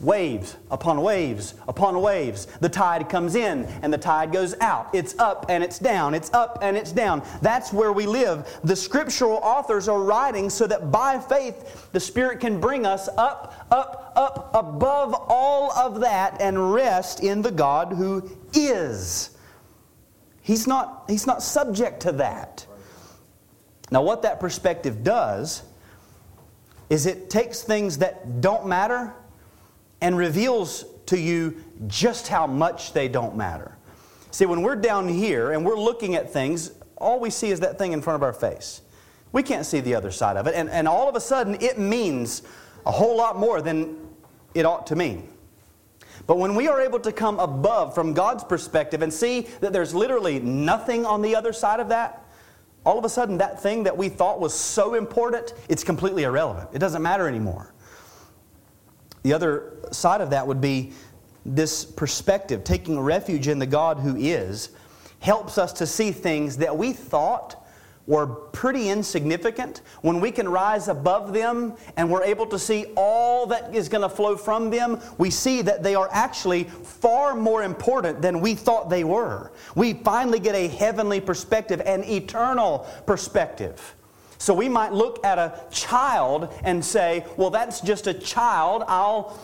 [0.00, 2.46] Waves upon waves upon waves.
[2.60, 4.88] The tide comes in and the tide goes out.
[4.94, 6.14] It's up and it's down.
[6.14, 7.22] It's up and it's down.
[7.42, 8.60] That's where we live.
[8.62, 13.66] The scriptural authors are writing so that by faith the Spirit can bring us up,
[13.72, 19.36] up, up above all of that and rest in the God who is.
[20.42, 22.64] He's not, he's not subject to that.
[23.90, 25.62] Now, what that perspective does
[26.88, 29.12] is it takes things that don't matter
[30.00, 31.56] and reveals to you
[31.86, 33.76] just how much they don't matter.
[34.30, 37.78] See, when we're down here and we're looking at things, all we see is that
[37.78, 38.82] thing in front of our face.
[39.32, 40.54] We can't see the other side of it.
[40.54, 42.42] And, and all of a sudden, it means
[42.86, 43.96] a whole lot more than
[44.54, 45.28] it ought to mean.
[46.26, 49.94] But when we are able to come above from God's perspective and see that there's
[49.94, 52.24] literally nothing on the other side of that,
[52.84, 56.70] all of a sudden that thing that we thought was so important, it's completely irrelevant.
[56.72, 57.72] It doesn't matter anymore.
[59.22, 60.92] The other side of that would be
[61.44, 64.70] this perspective, taking refuge in the God who is,
[65.20, 67.66] helps us to see things that we thought
[68.06, 69.82] were pretty insignificant.
[70.00, 74.00] When we can rise above them and we're able to see all that is going
[74.00, 78.54] to flow from them, we see that they are actually far more important than we
[78.54, 79.52] thought they were.
[79.74, 83.94] We finally get a heavenly perspective, an eternal perspective.
[84.38, 88.84] So we might look at a child and say, well, that's just a child.
[88.86, 89.38] I'll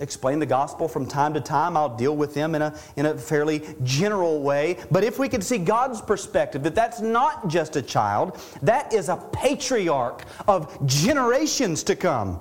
[0.00, 1.76] explain the gospel from time to time.
[1.76, 4.78] I'll deal with them in a, in a fairly general way.
[4.90, 9.08] But if we could see God's perspective, that that's not just a child, that is
[9.08, 12.40] a patriarch of generations to come.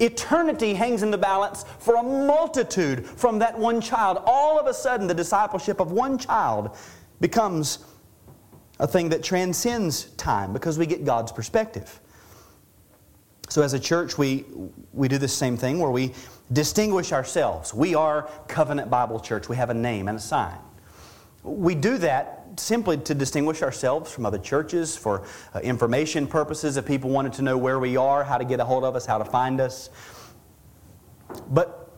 [0.00, 4.22] Eternity hangs in the balance for a multitude from that one child.
[4.26, 6.76] All of a sudden, the discipleship of one child
[7.20, 7.78] becomes
[8.78, 12.00] a thing that transcends time because we get God's perspective.
[13.48, 14.44] So, as a church, we,
[14.92, 16.12] we do the same thing where we
[16.52, 17.72] distinguish ourselves.
[17.74, 20.58] We are Covenant Bible Church, we have a name and a sign.
[21.42, 26.86] We do that simply to distinguish ourselves from other churches for uh, information purposes, if
[26.86, 29.18] people wanted to know where we are, how to get a hold of us, how
[29.18, 29.90] to find us.
[31.50, 31.90] But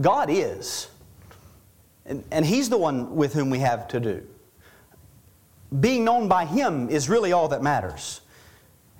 [0.00, 0.88] God is,
[2.04, 4.26] and, and He's the one with whom we have to do.
[5.80, 8.20] Being known by Him is really all that matters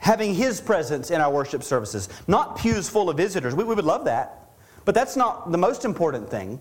[0.03, 3.55] having His presence in our worship services, not pews full of visitors.
[3.55, 4.51] We, we would love that,
[4.85, 6.61] but that's not the most important thing.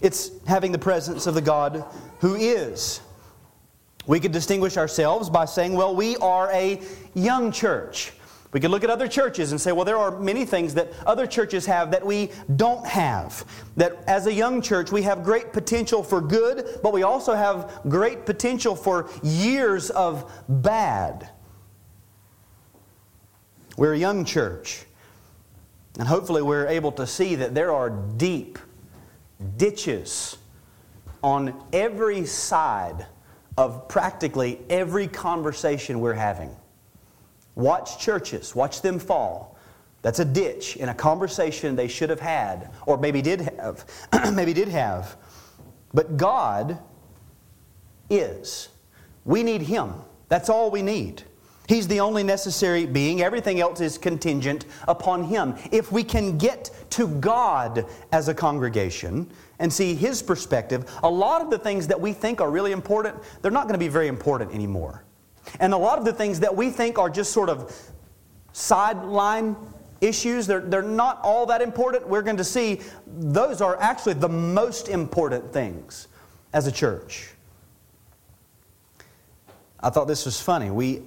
[0.00, 1.84] It's having the presence of the God
[2.20, 3.00] who is.
[4.06, 6.80] We could distinguish ourselves by saying, well, we are a
[7.14, 8.12] young church.
[8.52, 11.26] We could look at other churches and say, well, there are many things that other
[11.26, 13.44] churches have that we don't have.
[13.76, 17.80] That as a young church, we have great potential for good, but we also have
[17.88, 21.30] great potential for years of bad.
[23.76, 24.84] We're a young church.
[25.98, 28.58] And hopefully, we're able to see that there are deep
[29.56, 30.38] ditches
[31.22, 33.06] on every side
[33.56, 36.54] of practically every conversation we're having.
[37.54, 39.56] Watch churches, watch them fall.
[40.02, 43.84] That's a ditch in a conversation they should have had, or maybe did have.
[44.34, 45.16] maybe did have.
[45.92, 46.78] But God
[48.08, 48.68] is.
[49.24, 49.94] We need Him.
[50.28, 51.22] That's all we need.
[51.68, 53.22] He's the only necessary being.
[53.22, 55.54] Everything else is contingent upon Him.
[55.70, 61.42] If we can get to God as a congregation and see His perspective, a lot
[61.42, 64.08] of the things that we think are really important, they're not going to be very
[64.08, 65.04] important anymore.
[65.58, 67.74] And a lot of the things that we think are just sort of
[68.52, 69.56] sideline
[70.00, 72.08] issues, they're, they're not all that important.
[72.08, 76.08] We're going to see those are actually the most important things
[76.52, 77.30] as a church.
[79.80, 80.70] I thought this was funny.
[80.70, 81.02] We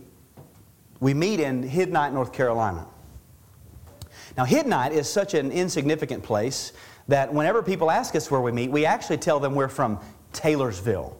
[1.03, 2.85] we meet in Hiddenite, North Carolina.
[4.37, 6.71] Now, Hiddenite is such an insignificant place
[7.09, 9.99] that whenever people ask us where we meet, we actually tell them we're from
[10.31, 11.17] Taylorsville,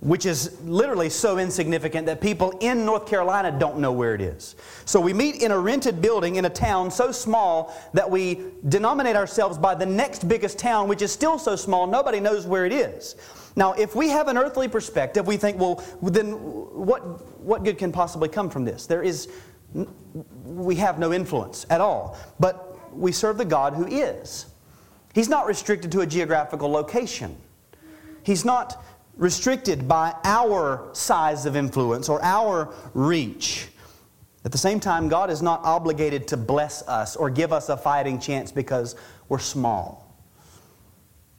[0.00, 4.56] which is literally so insignificant that people in North Carolina don't know where it is.
[4.86, 9.14] So we meet in a rented building in a town so small that we denominate
[9.14, 12.72] ourselves by the next biggest town, which is still so small nobody knows where it
[12.72, 13.16] is.
[13.56, 17.00] Now, if we have an earthly perspective, we think, well, then what,
[17.40, 18.86] what good can possibly come from this?
[18.86, 19.28] There is,
[20.44, 22.16] we have no influence at all.
[22.38, 24.46] But we serve the God who is.
[25.14, 27.36] He's not restricted to a geographical location.
[28.22, 28.82] He's not
[29.20, 33.68] restricted by our size of influence or our reach.
[34.46, 37.76] At the same time, God is not obligated to bless us or give us a
[37.76, 38.96] fighting chance because
[39.28, 40.16] we're small.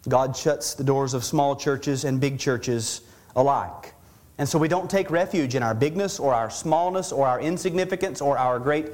[0.07, 3.01] God shuts the doors of small churches and big churches
[3.35, 3.95] alike.
[4.37, 8.21] And so we don't take refuge in our bigness or our smallness or our insignificance
[8.21, 8.93] or our great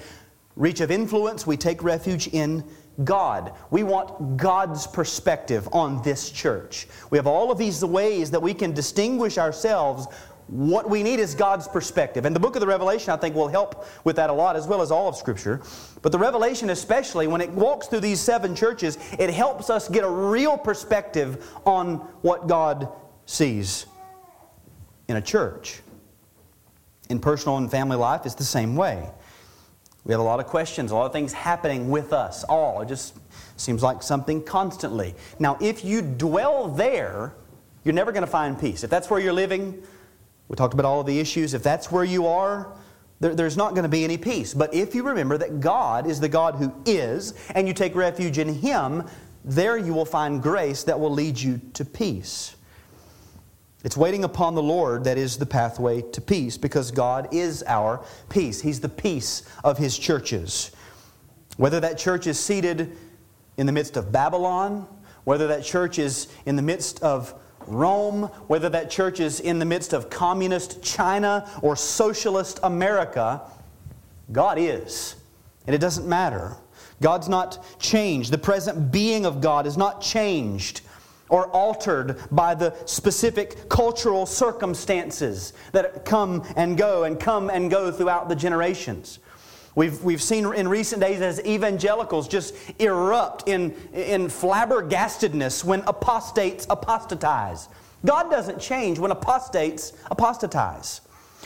[0.56, 1.45] reach of influence.
[1.45, 2.63] We take refuge in
[3.03, 3.53] God.
[3.69, 6.88] We want God's perspective on this church.
[7.10, 10.07] We have all of these ways that we can distinguish ourselves
[10.47, 12.25] what we need is God's perspective.
[12.25, 14.65] And the book of the Revelation, I think, will help with that a lot, as
[14.65, 15.62] well as all of Scripture.
[16.01, 20.05] But the Revelation, especially, when it walks through these seven churches, it helps us get
[20.05, 22.88] a real perspective on what God
[23.25, 23.88] sees
[25.10, 25.81] in a church.
[27.10, 29.10] In personal and family life, it's the same way.
[30.08, 32.82] We have a lot of questions, a lot of things happening with us all.
[32.82, 33.13] It just
[33.58, 35.13] seems like something constantly.
[35.38, 37.34] Now, if you dwell there,
[37.84, 38.86] you're never going to find peace.
[38.86, 39.84] If that's where you're living,
[40.48, 41.54] we talked about all of the issues.
[41.54, 42.72] If that's where you are,
[43.20, 44.54] there, there's not going to be any peace.
[44.54, 48.38] But if you remember that God is the God who is, and you take refuge
[48.38, 49.04] in Him,
[49.43, 52.56] there you will find grace that will lead you to peace.
[53.88, 58.04] It's waiting upon the Lord that is the pathway to peace because God is our
[58.27, 58.60] peace.
[58.60, 60.71] He's the peace of His churches.
[61.56, 62.98] Whether that church is seated
[63.56, 64.85] in the midst of Babylon,
[65.23, 67.33] whether that church is in the midst of
[67.65, 73.42] Rome, whether that church is in the midst of communist China or socialist America,
[74.33, 75.15] God is.
[75.65, 76.58] And it doesn't matter.
[77.02, 78.33] God's not changed.
[78.33, 80.81] The present being of God is not changed
[81.30, 87.92] or altered by the specific cultural circumstances that come and go and come and go
[87.92, 89.19] throughout the generations.
[89.75, 96.65] We've, we've seen in recent days as evangelicals just erupt in, in flabbergastedness when apostates
[96.69, 97.69] apostatize.
[98.04, 101.02] God doesn't change when apostates apostatize.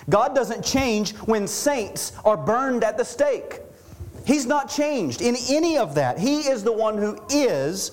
[0.09, 3.59] God doesn't change when saints are burned at the stake.
[4.25, 6.17] He's not changed in any of that.
[6.17, 7.91] He is the one who is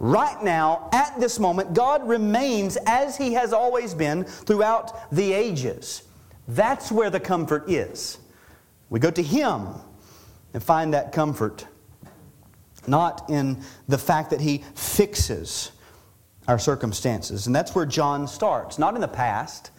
[0.00, 1.74] right now, at this moment.
[1.74, 6.02] God remains as He has always been throughout the ages.
[6.46, 8.18] That's where the comfort is.
[8.90, 9.68] We go to Him
[10.54, 11.66] and find that comfort,
[12.86, 15.72] not in the fact that He fixes
[16.46, 17.46] our circumstances.
[17.46, 19.70] And that's where John starts, not in the past,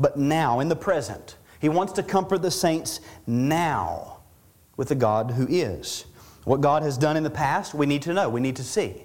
[0.00, 1.36] but now, in the present.
[1.60, 4.20] He wants to comfort the saints now
[4.76, 6.06] with the God who is.
[6.44, 9.04] What God has done in the past, we need to know, we need to see.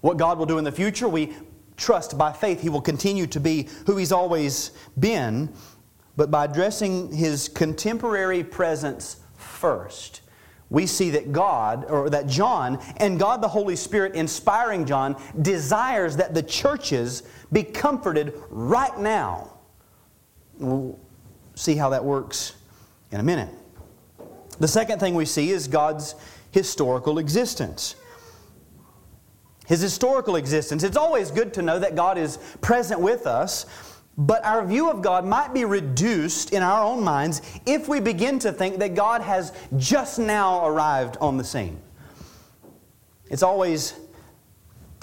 [0.00, 1.34] What God will do in the future, we
[1.76, 5.52] trust by faith He will continue to be who He's always been,
[6.16, 10.22] but by addressing His contemporary presence first.
[10.70, 16.16] We see that God, or that John, and God the Holy Spirit inspiring John, desires
[16.16, 19.54] that the churches be comforted right now.
[20.58, 20.98] We'll
[21.54, 22.54] see how that works
[23.10, 23.48] in a minute.
[24.60, 26.14] The second thing we see is God's
[26.50, 27.94] historical existence.
[29.68, 30.82] His historical existence.
[30.82, 33.66] It's always good to know that God is present with us,
[34.16, 38.38] but our view of God might be reduced in our own minds if we begin
[38.40, 41.80] to think that God has just now arrived on the scene.
[43.30, 43.94] It's always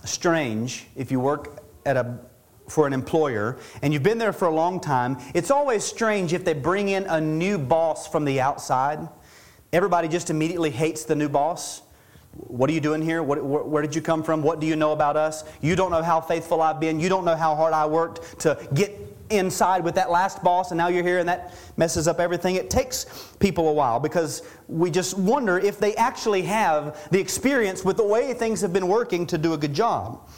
[0.03, 2.19] strange if you work at a
[2.67, 6.43] for an employer and you've been there for a long time, it's always strange if
[6.43, 9.07] they bring in a new boss from the outside
[9.75, 11.81] Everybody just immediately hates the new boss.
[12.35, 13.23] What are you doing here?
[13.23, 14.43] What, where, where, did you come from?
[14.43, 15.45] What do you know about us?
[15.61, 16.99] You don't know how faithful I've been.
[16.99, 20.77] You don't know how hard I worked to get inside with that last boss, and
[20.77, 22.55] now you're here and that messes up everything.
[22.55, 23.05] It takes
[23.39, 28.05] people a while because we just wonder if they actually have the experience with the
[28.05, 30.29] way things have been working to do a good job.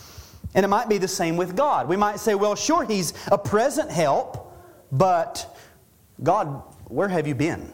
[0.55, 1.87] And it might be the same with God.
[1.89, 4.55] We might say, well, sure, He's a present help,
[4.91, 5.57] but
[6.23, 7.71] God, where have you been?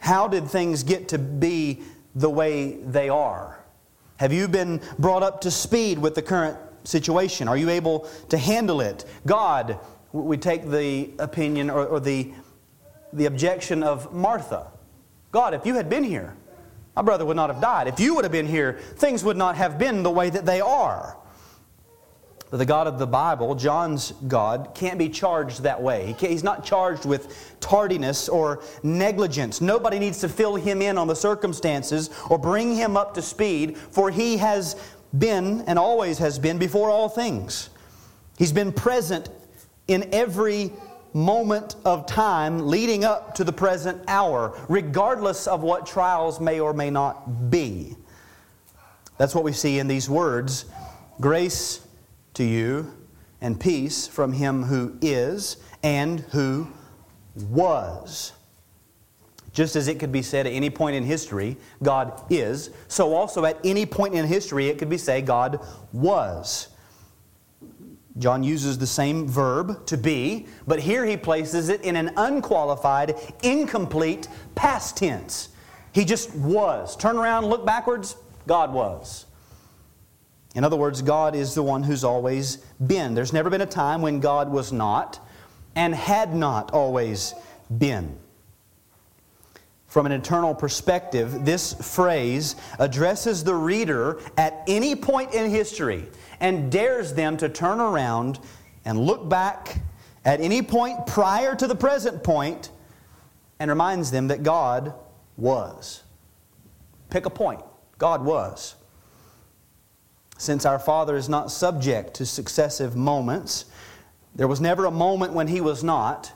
[0.00, 1.82] How did things get to be
[2.14, 3.64] the way they are?
[4.16, 7.48] Have you been brought up to speed with the current situation?
[7.48, 9.04] Are you able to handle it?
[9.26, 9.78] God,
[10.12, 12.32] we take the opinion or, or the,
[13.12, 14.66] the objection of Martha.
[15.32, 16.36] God, if you had been here,
[16.96, 17.86] my brother would not have died.
[17.86, 20.60] If you would have been here, things would not have been the way that they
[20.60, 21.16] are.
[22.50, 26.16] The God of the Bible, John's God, can't be charged that way.
[26.18, 29.60] He he's not charged with tardiness or negligence.
[29.60, 33.76] Nobody needs to fill him in on the circumstances or bring him up to speed,
[33.78, 34.74] for he has
[35.16, 37.70] been and always has been before all things.
[38.36, 39.28] He's been present
[39.86, 40.72] in every
[41.12, 46.72] moment of time leading up to the present hour, regardless of what trials may or
[46.72, 47.96] may not be.
[49.18, 50.64] That's what we see in these words
[51.20, 51.86] grace
[52.34, 52.92] to you
[53.40, 56.68] and peace from him who is and who
[57.34, 58.32] was.
[59.52, 63.44] Just as it could be said at any point in history, God is, so also
[63.44, 66.68] at any point in history it could be said God was.
[68.18, 73.14] John uses the same verb to be, but here he places it in an unqualified,
[73.42, 75.48] incomplete past tense.
[75.92, 76.96] He just was.
[76.96, 78.16] Turn around, look backwards,
[78.46, 79.26] God was.
[80.54, 83.14] In other words, God is the one who's always been.
[83.14, 85.24] There's never been a time when God was not
[85.76, 87.34] and had not always
[87.78, 88.18] been.
[89.86, 96.70] From an eternal perspective, this phrase addresses the reader at any point in history and
[96.70, 98.38] dares them to turn around
[98.84, 99.80] and look back
[100.24, 102.70] at any point prior to the present point
[103.58, 104.94] and reminds them that God
[105.36, 106.02] was.
[107.10, 107.62] Pick a point.
[107.98, 108.76] God was.
[110.40, 113.66] Since our Father is not subject to successive moments,
[114.34, 116.32] there was never a moment when He was not,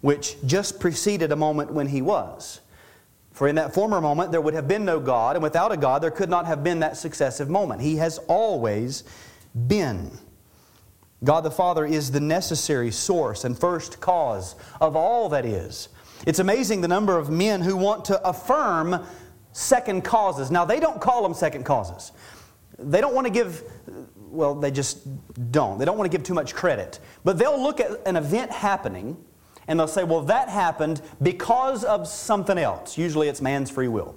[0.00, 2.60] which just preceded a moment when He was.
[3.32, 6.04] For in that former moment there would have been no God, and without a God
[6.04, 7.80] there could not have been that successive moment.
[7.80, 9.02] He has always
[9.66, 10.12] been.
[11.24, 15.88] God the Father is the necessary source and first cause of all that is.
[16.28, 19.04] It's amazing the number of men who want to affirm
[19.50, 20.48] second causes.
[20.48, 22.12] Now, they don't call them second causes
[22.78, 23.62] they don't want to give,
[24.16, 25.06] well, they just
[25.50, 25.78] don't.
[25.78, 27.00] They don't want to give too much credit.
[27.24, 29.16] But they'll look at an event happening
[29.66, 32.96] and they'll say, well, that happened because of something else.
[32.96, 34.16] Usually it's man's free will.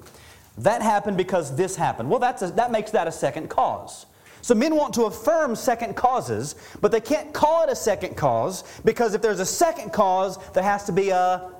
[0.58, 2.10] That happened because this happened.
[2.10, 4.06] Well, that's a, that makes that a second cause.
[4.42, 8.64] So men want to affirm second causes, but they can't call it a second cause
[8.84, 11.52] because if there's a second cause, there has to be a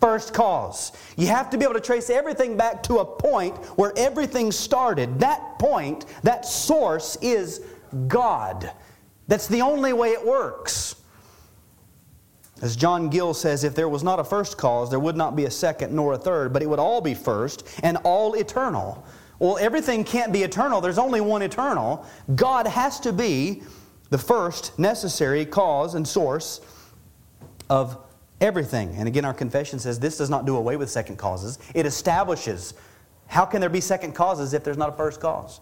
[0.00, 0.92] first cause.
[1.16, 5.18] You have to be able to trace everything back to a point where everything started.
[5.20, 7.62] That point, that source is
[8.06, 8.70] God.
[9.28, 10.96] That's the only way it works.
[12.62, 15.44] As John Gill says, if there was not a first cause, there would not be
[15.44, 19.04] a second nor a third, but it would all be first and all eternal.
[19.38, 20.80] Well, everything can't be eternal.
[20.80, 22.06] There's only one eternal.
[22.34, 23.62] God has to be
[24.08, 26.62] the first necessary cause and source
[27.68, 27.98] of
[28.40, 28.94] everything.
[28.96, 32.74] And again, our confession says this does not do away with second causes, it establishes.
[33.28, 35.60] How can there be second causes if there's not a first cause?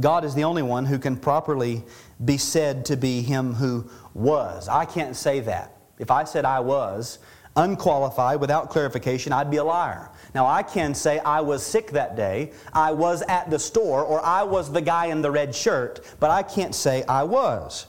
[0.00, 1.84] God is the only one who can properly
[2.24, 4.68] be said to be Him who was.
[4.68, 5.76] I can't say that.
[5.98, 7.18] If I said I was,
[7.56, 10.10] unqualified, without clarification, I'd be a liar.
[10.34, 14.24] Now, I can say I was sick that day, I was at the store, or
[14.24, 17.86] I was the guy in the red shirt, but I can't say I was.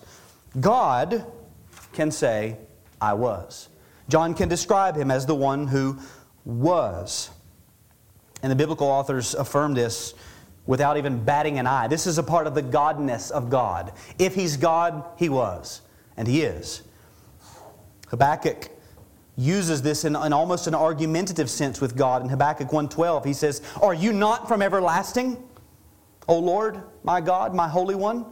[0.59, 1.25] God
[1.93, 2.57] can say,
[3.03, 3.67] I was.
[4.07, 5.99] John can describe him as the one who
[6.45, 7.29] was.
[8.41, 10.13] And the biblical authors affirm this
[10.65, 11.87] without even batting an eye.
[11.87, 13.91] This is a part of the godness of God.
[14.17, 15.81] If he's God, he was,
[16.15, 16.83] and he is.
[18.07, 18.69] Habakkuk
[19.35, 22.21] uses this in, in, almost an argumentative sense with God.
[22.21, 25.43] In Habakkuk 1.12, he says, Are you not from everlasting,
[26.29, 28.25] O Lord, my God, my Holy One?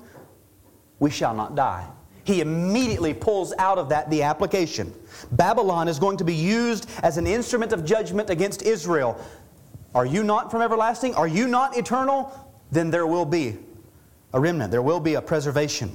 [1.00, 1.90] We shall not die.
[2.32, 4.94] He immediately pulls out of that the application.
[5.34, 9.22] Babylon is going to be used as an instrument of judgment against Israel.
[9.94, 11.14] Are you not from everlasting?
[11.16, 12.32] Are you not eternal?
[12.72, 13.58] Then there will be
[14.34, 15.92] a remnant, there will be a preservation.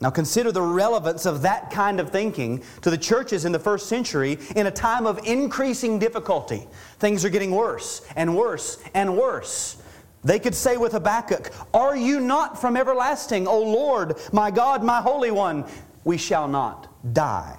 [0.00, 3.88] Now consider the relevance of that kind of thinking to the churches in the first
[3.88, 6.66] century in a time of increasing difficulty.
[6.98, 9.80] Things are getting worse and worse and worse.
[10.26, 15.00] They could say with Habakkuk, Are you not from everlasting, O Lord, my God, my
[15.00, 15.64] Holy One?
[16.02, 17.56] We shall not die.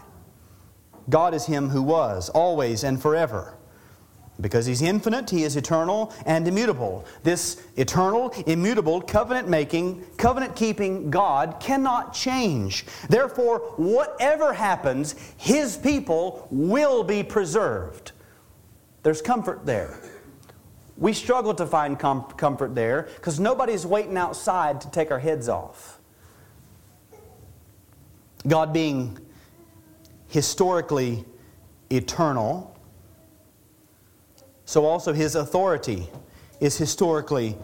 [1.09, 3.57] God is Him who was, always and forever.
[4.41, 7.05] Because he's infinite, he is eternal and immutable.
[7.23, 12.85] This eternal, immutable, covenant making, covenant keeping God cannot change.
[13.09, 18.11] Therefore, whatever happens, his people will be preserved.
[19.03, 19.99] There's comfort there.
[20.97, 25.47] We struggle to find com- comfort there because nobody's waiting outside to take our heads
[25.47, 25.99] off.
[28.47, 29.17] God being
[30.27, 31.25] historically
[31.91, 32.77] eternal
[34.67, 36.09] so also his authority
[36.59, 37.57] is historically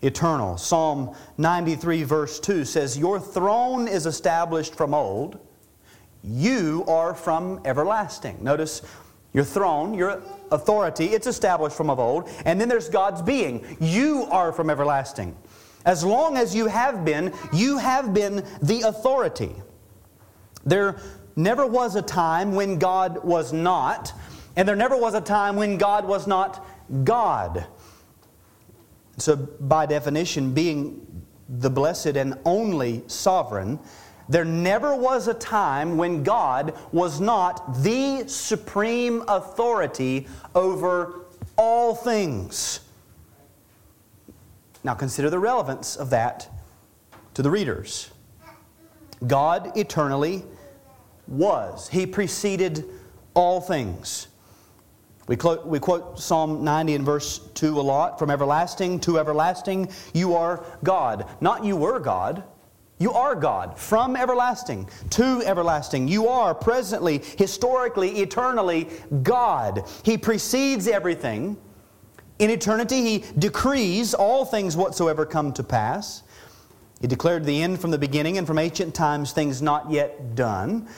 [0.00, 0.56] eternal.
[0.56, 5.38] Psalm 93, verse 2 says, Your throne is established from old,
[6.24, 8.42] you are from everlasting.
[8.42, 8.80] Notice
[9.34, 12.28] your throne, your authority, it's established from of old.
[12.44, 13.76] And then there's God's being.
[13.80, 15.36] You are from everlasting.
[15.84, 19.54] As long as you have been, you have been the authority.
[20.64, 21.00] There
[21.36, 24.12] never was a time when God was not.
[24.56, 26.66] And there never was a time when God was not
[27.04, 27.66] God.
[29.18, 33.78] So, by definition, being the blessed and only sovereign,
[34.28, 42.80] there never was a time when God was not the supreme authority over all things.
[44.82, 46.48] Now, consider the relevance of that
[47.34, 48.10] to the readers.
[49.26, 50.44] God eternally
[51.26, 52.84] was, He preceded
[53.34, 54.28] all things.
[55.26, 58.18] We quote, we quote Psalm 90 and verse 2 a lot.
[58.18, 61.26] From everlasting to everlasting, you are God.
[61.40, 62.44] Not you were God.
[62.98, 63.78] You are God.
[63.78, 66.08] From everlasting to everlasting.
[66.08, 68.88] You are presently, historically, eternally
[69.22, 69.84] God.
[70.02, 71.58] He precedes everything.
[72.38, 76.22] In eternity, He decrees all things whatsoever come to pass.
[77.00, 80.88] He declared the end from the beginning and from ancient times things not yet done.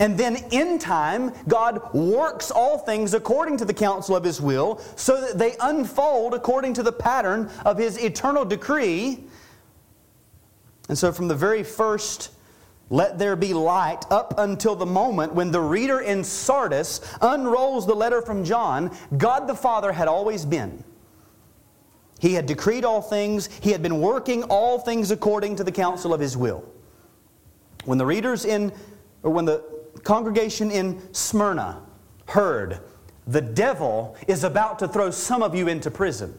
[0.00, 4.80] And then in time, God works all things according to the counsel of His will
[4.94, 9.24] so that they unfold according to the pattern of His eternal decree.
[10.88, 12.30] And so, from the very first,
[12.90, 17.94] let there be light, up until the moment when the reader in Sardis unrolls the
[17.94, 20.82] letter from John, God the Father had always been.
[22.18, 26.14] He had decreed all things, He had been working all things according to the counsel
[26.14, 26.64] of His will.
[27.84, 28.72] When the readers in,
[29.22, 29.62] or when the
[30.02, 31.82] congregation in Smyrna
[32.26, 32.80] heard,
[33.26, 36.38] the devil is about to throw some of you into prison.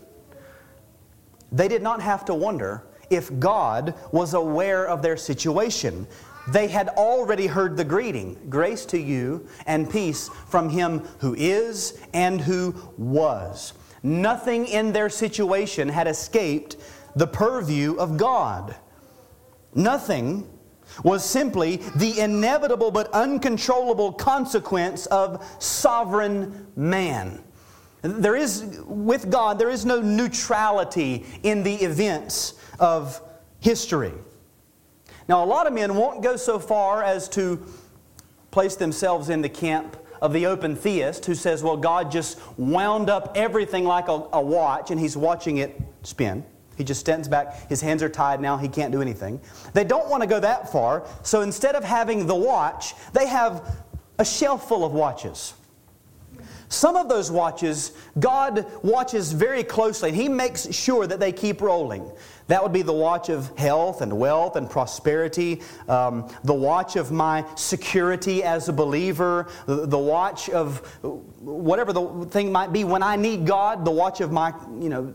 [1.52, 6.08] They did not have to wonder if God was aware of their situation.
[6.48, 12.00] They had already heard the greeting grace to you and peace from him who is
[12.14, 13.74] and who was.
[14.02, 16.78] Nothing in their situation had escaped
[17.16, 18.76] the purview of God.
[19.76, 20.50] Nothing
[21.04, 27.44] was simply the inevitable but uncontrollable consequence of sovereign man.
[28.02, 33.22] There is, with God, there is no neutrality in the events of
[33.60, 34.14] history.
[35.28, 37.64] Now, a lot of men won't go so far as to
[38.52, 43.10] place themselves in the camp of the open theist who says, well, God just wound
[43.10, 46.44] up everything like a, a watch and he's watching it spin.
[46.78, 47.70] He just stands back.
[47.70, 48.58] His hands are tied now.
[48.58, 49.40] He can't do anything.
[49.74, 51.06] They don't want to go that far.
[51.24, 53.84] So instead of having the watch, they have
[54.18, 55.54] a shelf full of watches.
[56.70, 61.62] Some of those watches, God watches very closely, and He makes sure that they keep
[61.62, 62.10] rolling.
[62.50, 67.12] That would be the watch of health and wealth and prosperity, um, the watch of
[67.12, 73.04] my security as a believer, the, the watch of whatever the thing might be when
[73.04, 75.14] I need God, the watch of my, you know,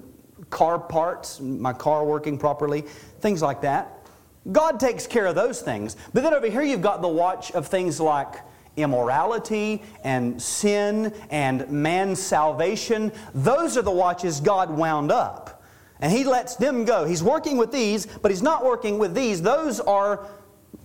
[0.50, 2.82] car parts, my car working properly,
[3.18, 4.08] things like that.
[4.52, 5.96] God takes care of those things.
[6.12, 8.36] But then over here you've got the watch of things like
[8.76, 13.10] immorality and sin and man's salvation.
[13.34, 15.53] Those are the watches God wound up.
[16.00, 17.04] And He lets them go.
[17.04, 19.42] He's working with these, but He's not working with these.
[19.42, 20.26] Those are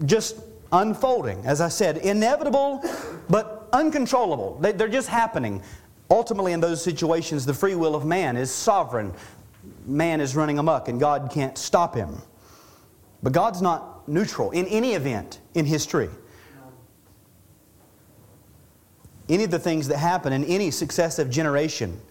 [0.06, 0.38] just
[0.72, 1.46] unfolding.
[1.46, 2.84] As I said, inevitable,
[3.30, 4.58] but uncontrollable.
[4.60, 5.64] They're just happening.
[6.12, 9.14] Ultimately, in those situations, the free will of man is sovereign.
[9.86, 12.22] Man is running amok, and God can't stop him.
[13.22, 16.10] But God's not neutral in any event in history
[19.30, 22.02] any of the things that happen in any successive generation.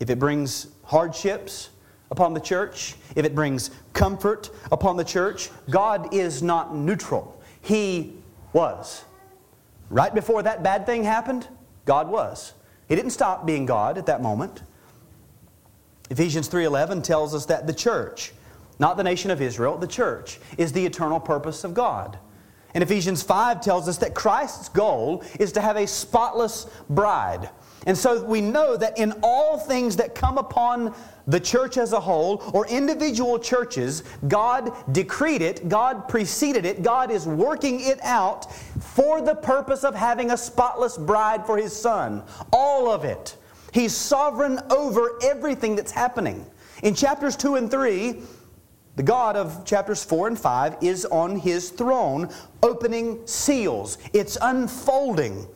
[0.00, 1.70] If it brings hardships
[2.10, 7.40] upon the church, if it brings comfort upon the church, God is not neutral.
[7.62, 8.16] He
[8.52, 9.04] was.
[9.88, 11.48] Right before that bad thing happened,
[11.84, 12.52] God was.
[12.88, 14.62] He didn't stop being God at that moment.
[16.10, 18.34] Ephesians 3:11 tells us that the church,
[18.78, 22.18] not the nation of Israel, the church is the eternal purpose of God.
[22.74, 27.50] And Ephesians 5 tells us that Christ's goal is to have a spotless bride.
[27.86, 30.94] And so we know that in all things that come upon
[31.26, 37.10] the church as a whole or individual churches, God decreed it, God preceded it, God
[37.10, 42.22] is working it out for the purpose of having a spotless bride for His Son.
[42.52, 43.36] All of it.
[43.72, 46.44] He's sovereign over everything that's happening.
[46.82, 48.20] In chapters 2 and 3,
[48.96, 52.28] the God of chapters 4 and 5 is on his throne,
[52.62, 53.96] opening seals.
[54.12, 55.46] It's unfolding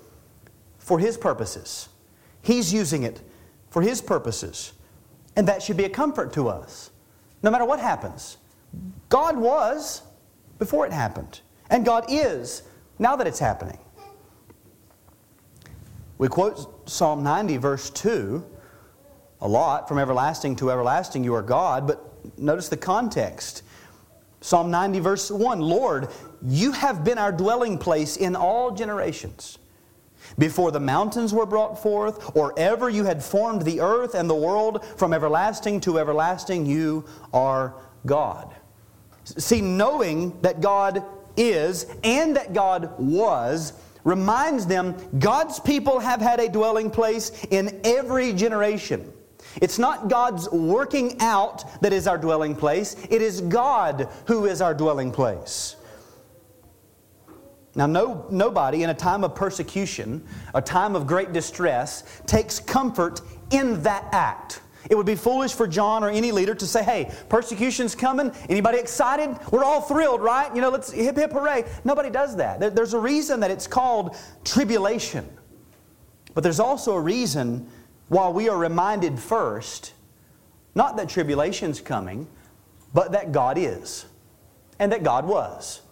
[0.79, 1.91] for his purposes.
[2.47, 3.21] He's using it
[3.71, 4.73] for his purposes.
[5.35, 6.93] And that should be a comfort to us,
[7.43, 8.37] no matter what happens.
[9.09, 10.03] God was
[10.61, 11.41] before it happened,
[11.71, 12.63] and God is
[13.01, 13.79] now that it's happening.
[16.19, 18.47] We quote Psalm 90, verse 2,
[19.41, 23.65] a lot from everlasting to everlasting, you are God, but notice the context.
[24.41, 26.11] Psalm 90, verse 1 Lord,
[26.43, 29.59] you have been our dwelling place in all generations.
[30.39, 34.35] Before the mountains were brought forth, or ever you had formed the earth and the
[34.35, 37.75] world, from everlasting to everlasting, you are
[38.05, 38.55] God.
[39.25, 41.05] See, knowing that God
[41.37, 43.73] is and that God was
[44.05, 49.13] reminds them God's people have had a dwelling place in every generation.
[49.61, 54.61] It's not God's working out that is our dwelling place, it is God who is
[54.61, 55.76] our dwelling place.
[57.77, 63.21] Now, no, nobody in a time of persecution, a time of great distress, takes comfort
[63.51, 64.63] in that act.
[64.89, 68.33] It would be foolish for John or any leader to say, hey, persecution's coming.
[68.49, 69.37] Anybody excited?
[69.51, 70.55] We're all thrilled, right?
[70.55, 71.65] You know, let's hip hip hooray.
[71.85, 72.75] Nobody does that.
[72.75, 75.29] There's a reason that it's called tribulation.
[76.35, 77.69] But there's also a reason
[78.09, 79.93] while we are reminded first,
[80.75, 82.29] not that tribulation's coming,
[82.95, 84.07] but that God is,
[84.79, 85.83] and that God was.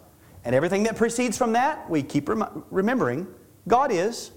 [0.45, 3.27] And everything that precedes from that, we keep rem- remembering
[3.67, 4.31] God is,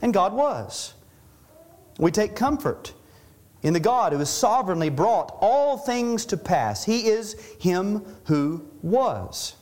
[0.00, 0.94] and God was.
[1.98, 2.94] We take comfort
[3.62, 6.84] in the God who has sovereignly brought all things to pass.
[6.84, 9.56] He is Him who was.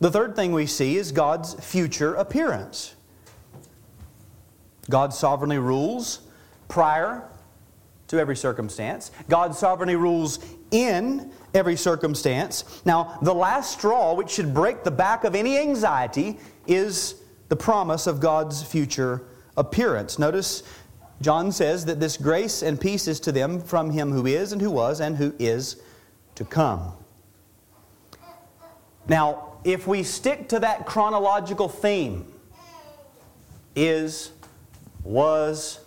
[0.00, 2.94] The third thing we see is God's future appearance.
[4.88, 6.20] God sovereignly rules
[6.68, 7.28] prior
[8.08, 9.10] to every circumstance.
[9.28, 10.38] God sovereignly rules
[10.70, 12.82] in every circumstance.
[12.84, 17.16] Now, the last straw, which should break the back of any anxiety, is
[17.48, 19.22] the promise of God's future
[19.56, 20.18] appearance.
[20.18, 20.62] Notice
[21.20, 24.62] John says that this grace and peace is to them from him who is and
[24.62, 25.82] who was and who is
[26.36, 26.92] to come.
[29.08, 32.26] Now, if we stick to that chronological theme,
[33.76, 34.32] is
[35.04, 35.80] was,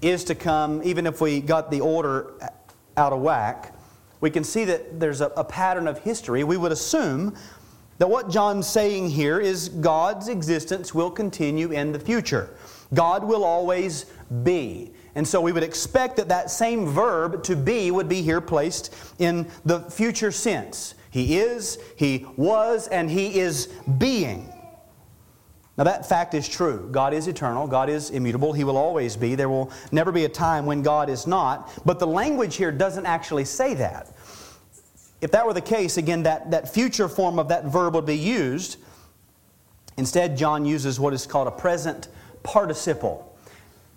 [0.00, 2.32] is to come, even if we got the order
[2.96, 3.74] out of whack,
[4.20, 6.44] we can see that there's a, a pattern of history.
[6.44, 7.36] We would assume
[7.98, 12.50] that what John's saying here is God's existence will continue in the future.
[12.94, 14.06] God will always
[14.42, 14.92] be.
[15.14, 18.94] And so we would expect that that same verb to be would be here placed
[19.18, 20.94] in the future sense.
[21.10, 23.66] He is, He was, and He is
[23.98, 24.52] being.
[25.78, 26.88] Now, that fact is true.
[26.90, 29.36] God is eternal, God is immutable, He will always be.
[29.36, 31.70] There will never be a time when God is not.
[31.86, 34.12] But the language here doesn't actually say that.
[35.20, 38.16] If that were the case, again, that, that future form of that verb would be
[38.16, 38.78] used.
[39.96, 42.08] Instead, John uses what is called a present
[42.42, 43.36] participle,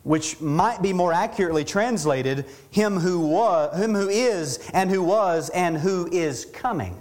[0.03, 5.49] which might be more accurately translated him who, was, him who is, and who was,
[5.49, 6.95] and who is coming,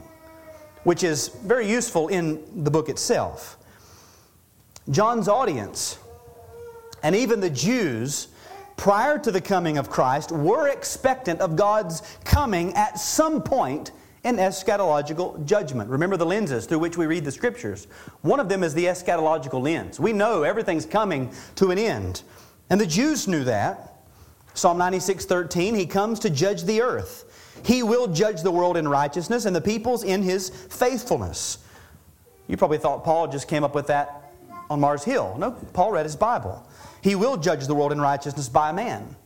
[0.84, 3.58] which is very useful in the book itself.
[4.88, 5.98] John's audience,
[7.02, 8.28] and even the Jews,
[8.76, 13.92] prior to the coming of Christ, were expectant of God's coming at some point
[14.24, 15.88] in eschatological judgment.
[15.88, 17.86] Remember the lenses through which we read the scriptures.
[18.22, 19.98] One of them is the eschatological lens.
[19.98, 22.22] We know everything's coming to an end.
[22.68, 23.86] And the Jews knew that.
[24.54, 27.24] Psalm 96 13, He comes to judge the earth.
[27.64, 31.58] He will judge the world in righteousness and the peoples in His faithfulness.
[32.46, 34.19] You probably thought Paul just came up with that
[34.70, 35.36] on Mars Hill.
[35.36, 36.64] No, Paul read his Bible.
[37.02, 39.16] He will judge the world in righteousness by a man.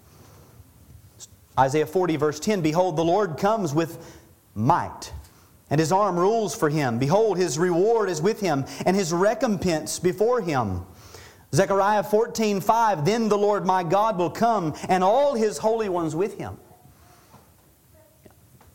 [1.58, 4.18] Isaiah 40, verse 10 Behold, the Lord comes with
[4.54, 5.12] might.
[5.70, 6.98] And his arm rules for him.
[6.98, 10.84] Behold, his reward is with him, and his recompense before him.
[11.54, 16.14] Zechariah 14, 5, Then the Lord my God will come, and all his holy ones
[16.14, 16.58] with him.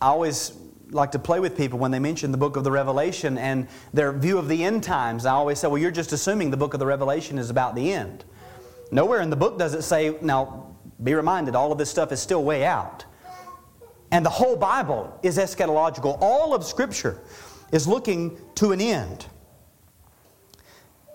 [0.02, 0.54] I always
[0.92, 4.12] like to play with people when they mention the book of the Revelation and their
[4.12, 5.26] view of the end times.
[5.26, 7.94] I always say, well, you're just assuming the book of the Revelation is about the
[7.94, 8.26] end.
[8.92, 12.20] Nowhere in the book does it say, now, be reminded, all of this stuff is
[12.20, 13.06] still way out.
[14.12, 16.18] And the whole Bible is eschatological.
[16.20, 17.22] All of Scripture
[17.72, 19.28] is looking to an end.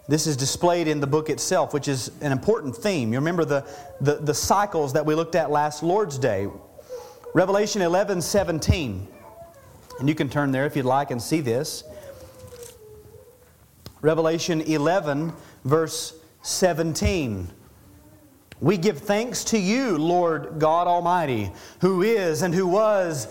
[0.06, 3.12] This is displayed in the book itself, which is an important theme.
[3.12, 3.66] You remember the,
[4.00, 6.48] the, the cycles that we looked at last Lord's Day.
[7.34, 9.08] Revelation 11 17.
[9.98, 11.84] And you can turn there if you'd like and see this.
[14.00, 15.32] Revelation 11,
[15.64, 17.50] verse 17.
[18.60, 23.28] We give thanks to you, Lord God Almighty, who is and who was,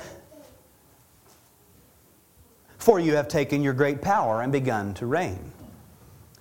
[2.77, 5.51] for you have taken your great power and begun to reign.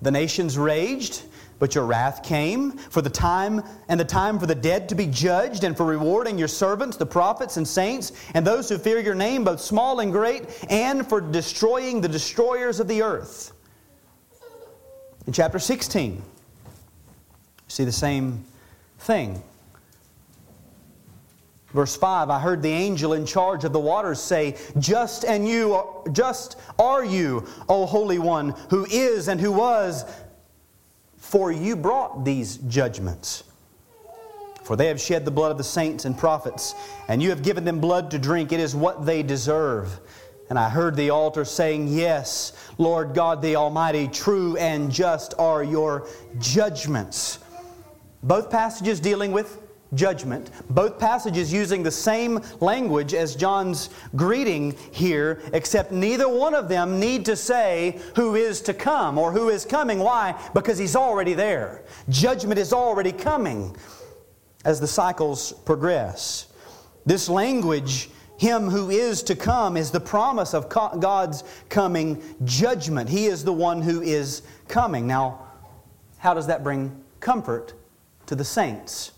[0.00, 1.22] The nations raged,
[1.62, 5.06] but your wrath came for the time and the time for the dead to be
[5.06, 9.14] judged and for rewarding your servants, the prophets and saints, and those who fear your
[9.14, 13.52] name, both small and great, and for destroying the destroyers of the earth.
[15.28, 16.20] In chapter 16,
[17.68, 18.44] see the same
[18.98, 19.40] thing.
[21.72, 25.82] Verse 5 I heard the angel in charge of the waters say, Just and you
[26.12, 30.04] just are you, O Holy One, who is and who was,
[31.32, 33.44] for you brought these judgments.
[34.64, 36.74] For they have shed the blood of the saints and prophets,
[37.08, 38.52] and you have given them blood to drink.
[38.52, 39.98] It is what they deserve.
[40.50, 45.64] And I heard the altar saying, Yes, Lord God the Almighty, true and just are
[45.64, 46.06] your
[46.38, 47.38] judgments.
[48.22, 49.58] Both passages dealing with
[49.94, 56.68] judgment, both passages using the same language as John's greeting here, except neither one of
[56.68, 59.98] them need to say who is to come or who is coming.
[59.98, 60.40] Why?
[60.54, 61.82] Because he's already there.
[62.08, 63.76] Judgment is already coming
[64.64, 66.46] as the cycles progress.
[67.04, 73.08] This language, him who is to come, is the promise of God's coming judgment.
[73.08, 75.06] He is the one who is coming.
[75.06, 75.48] Now,
[76.18, 77.72] how does that bring comfort
[78.26, 79.12] to the saints.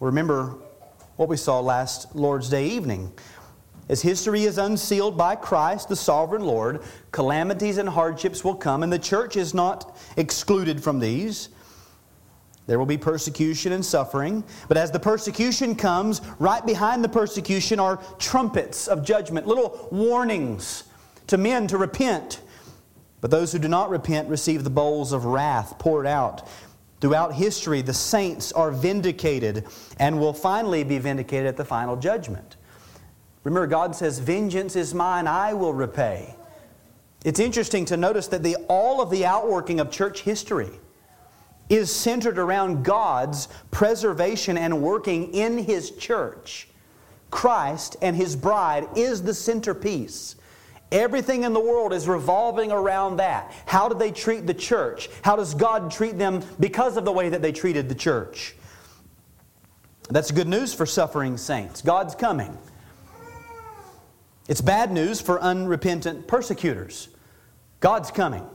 [0.00, 0.56] Remember
[1.16, 3.12] what we saw last Lord's Day evening.
[3.88, 6.82] As history is unsealed by Christ, the sovereign Lord,
[7.12, 11.48] calamities and hardships will come, and the church is not excluded from these.
[12.66, 17.80] There will be persecution and suffering, but as the persecution comes, right behind the persecution
[17.80, 20.84] are trumpets of judgment, little warnings
[21.28, 22.42] to men to repent.
[23.22, 26.46] But those who do not repent receive the bowls of wrath poured out
[27.00, 29.66] Throughout history, the saints are vindicated
[29.98, 32.56] and will finally be vindicated at the final judgment.
[33.44, 36.34] Remember, God says, Vengeance is mine, I will repay.
[37.24, 40.70] It's interesting to notice that the, all of the outworking of church history
[41.68, 46.68] is centered around God's preservation and working in His church.
[47.30, 50.36] Christ and His bride is the centerpiece.
[50.92, 53.52] Everything in the world is revolving around that.
[53.66, 55.08] How do they treat the church?
[55.22, 58.54] How does God treat them because of the way that they treated the church?
[60.08, 61.82] That's good news for suffering saints.
[61.82, 62.56] God's coming.
[64.48, 67.08] It's bad news for unrepentant persecutors.
[67.80, 68.46] God's coming.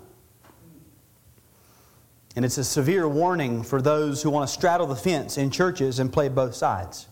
[2.38, 6.00] And it's a severe warning for those who want to straddle the fence in churches
[6.00, 7.08] and play both sides.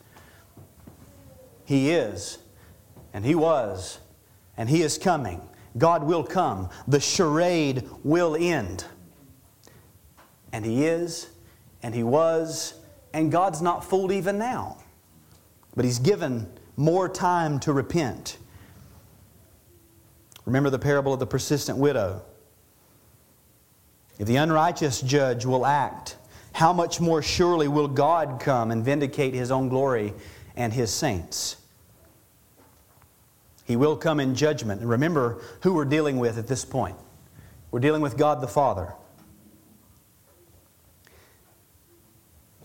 [1.66, 2.38] He is,
[3.14, 4.00] and He was,
[4.60, 5.42] and He is coming.
[5.78, 6.70] God will come.
[6.88, 8.84] The charade will end.
[10.52, 11.30] And He is,
[11.82, 12.76] and He was,
[13.14, 14.78] and God's not fooled even now.
[15.76, 18.38] But He's given more time to repent.
[20.46, 22.22] Remember the parable of the persistent widow.
[24.18, 26.18] If the unrighteous judge will act,
[26.52, 30.14] how much more surely will God come and vindicate His own glory
[30.58, 31.56] and His saints?
[33.70, 34.82] He will come in judgment.
[34.82, 36.96] And remember who we're dealing with at this point.
[37.70, 38.96] We're dealing with God the Father.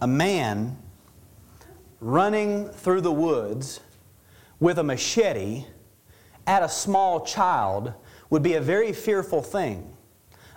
[0.01, 0.79] A man
[2.01, 3.81] running through the woods
[4.59, 5.67] with a machete
[6.47, 7.93] at a small child
[8.31, 9.95] would be a very fearful thing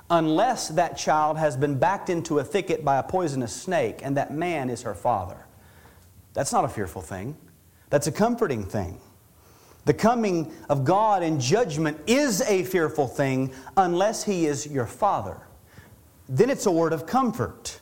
[0.10, 4.32] unless that child has been backed into a thicket by a poisonous snake and that
[4.32, 5.45] man is her father.
[6.32, 7.36] That's not a fearful thing,
[7.89, 9.02] that's a comforting thing.
[9.88, 15.38] The coming of God in judgment is a fearful thing unless He is your Father.
[16.28, 17.80] Then it's a word of comfort.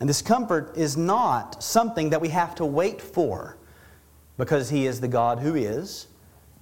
[0.00, 3.56] And this comfort is not something that we have to wait for
[4.36, 6.08] because He is the God who is,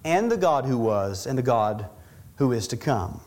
[0.05, 1.89] and the God who was, and the God
[2.37, 3.23] who is to come.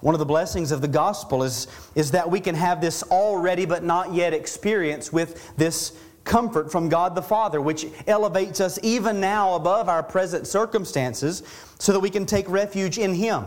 [0.00, 3.64] One of the blessings of the gospel is, is that we can have this already
[3.64, 9.20] but not yet experience with this comfort from God the Father, which elevates us even
[9.20, 11.42] now above our present circumstances
[11.78, 13.44] so that we can take refuge in Him.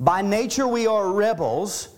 [0.00, 1.88] By nature, we are rebels,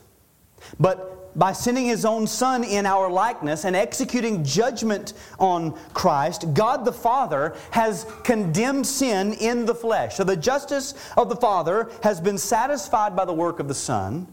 [0.78, 6.84] but by sending His own Son in our likeness and executing judgment on Christ, God
[6.84, 10.16] the Father has condemned sin in the flesh.
[10.16, 14.28] So the justice of the Father has been satisfied by the work of the Son.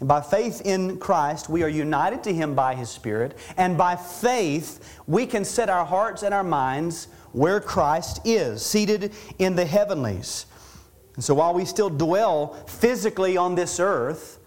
[0.00, 3.36] And by faith in Christ, we are united to Him by His Spirit.
[3.56, 9.12] And by faith, we can set our hearts and our minds where Christ is, seated
[9.38, 10.46] in the heavenlies.
[11.14, 14.38] And so while we still dwell physically on this earth,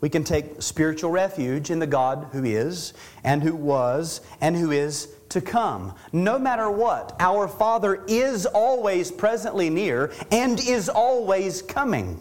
[0.00, 4.70] we can take spiritual refuge in the God who is, and who was, and who
[4.70, 5.94] is to come.
[6.10, 12.18] No matter what, our Father is always presently near and is always coming.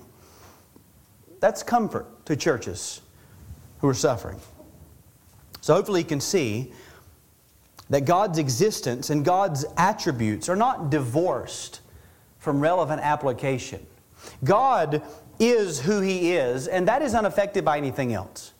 [1.39, 3.01] That's comfort to churches
[3.81, 4.39] who are suffering.
[5.61, 6.71] So hopefully you can see
[7.89, 11.81] that God's existence and God's attributes are not divorced
[12.37, 13.83] from relevant application.
[14.43, 15.01] God
[15.39, 18.53] is who He is, and that is unaffected by anything else.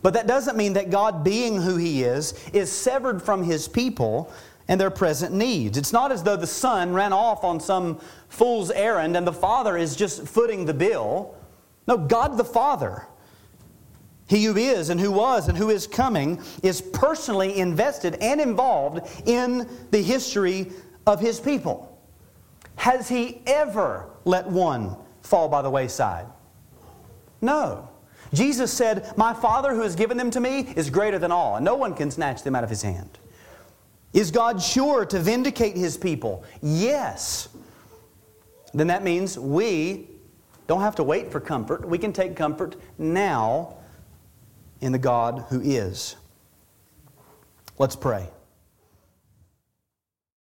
[0.00, 4.32] But that doesn't mean that God, being who He is, is severed from His people
[4.66, 5.76] and their present needs.
[5.76, 8.00] It's not as though the Son ran off on some
[8.30, 11.34] fool's errand and the Father is just footing the bill.
[11.86, 13.06] No, God the Father,
[14.26, 19.06] He who is and who was and who is coming, is personally invested and involved
[19.26, 20.72] in the history
[21.06, 21.98] of His people.
[22.76, 26.26] Has He ever let one fall by the wayside?
[27.40, 27.88] No.
[28.32, 31.64] Jesus said, My Father who has given them to me is greater than all, and
[31.64, 33.18] no one can snatch them out of His hand.
[34.12, 36.44] Is God sure to vindicate His people?
[36.62, 37.48] Yes.
[38.72, 40.08] Then that means we
[40.66, 41.86] don't have to wait for comfort.
[41.86, 43.76] We can take comfort now
[44.80, 46.16] in the God who is.
[47.78, 48.28] Let's pray.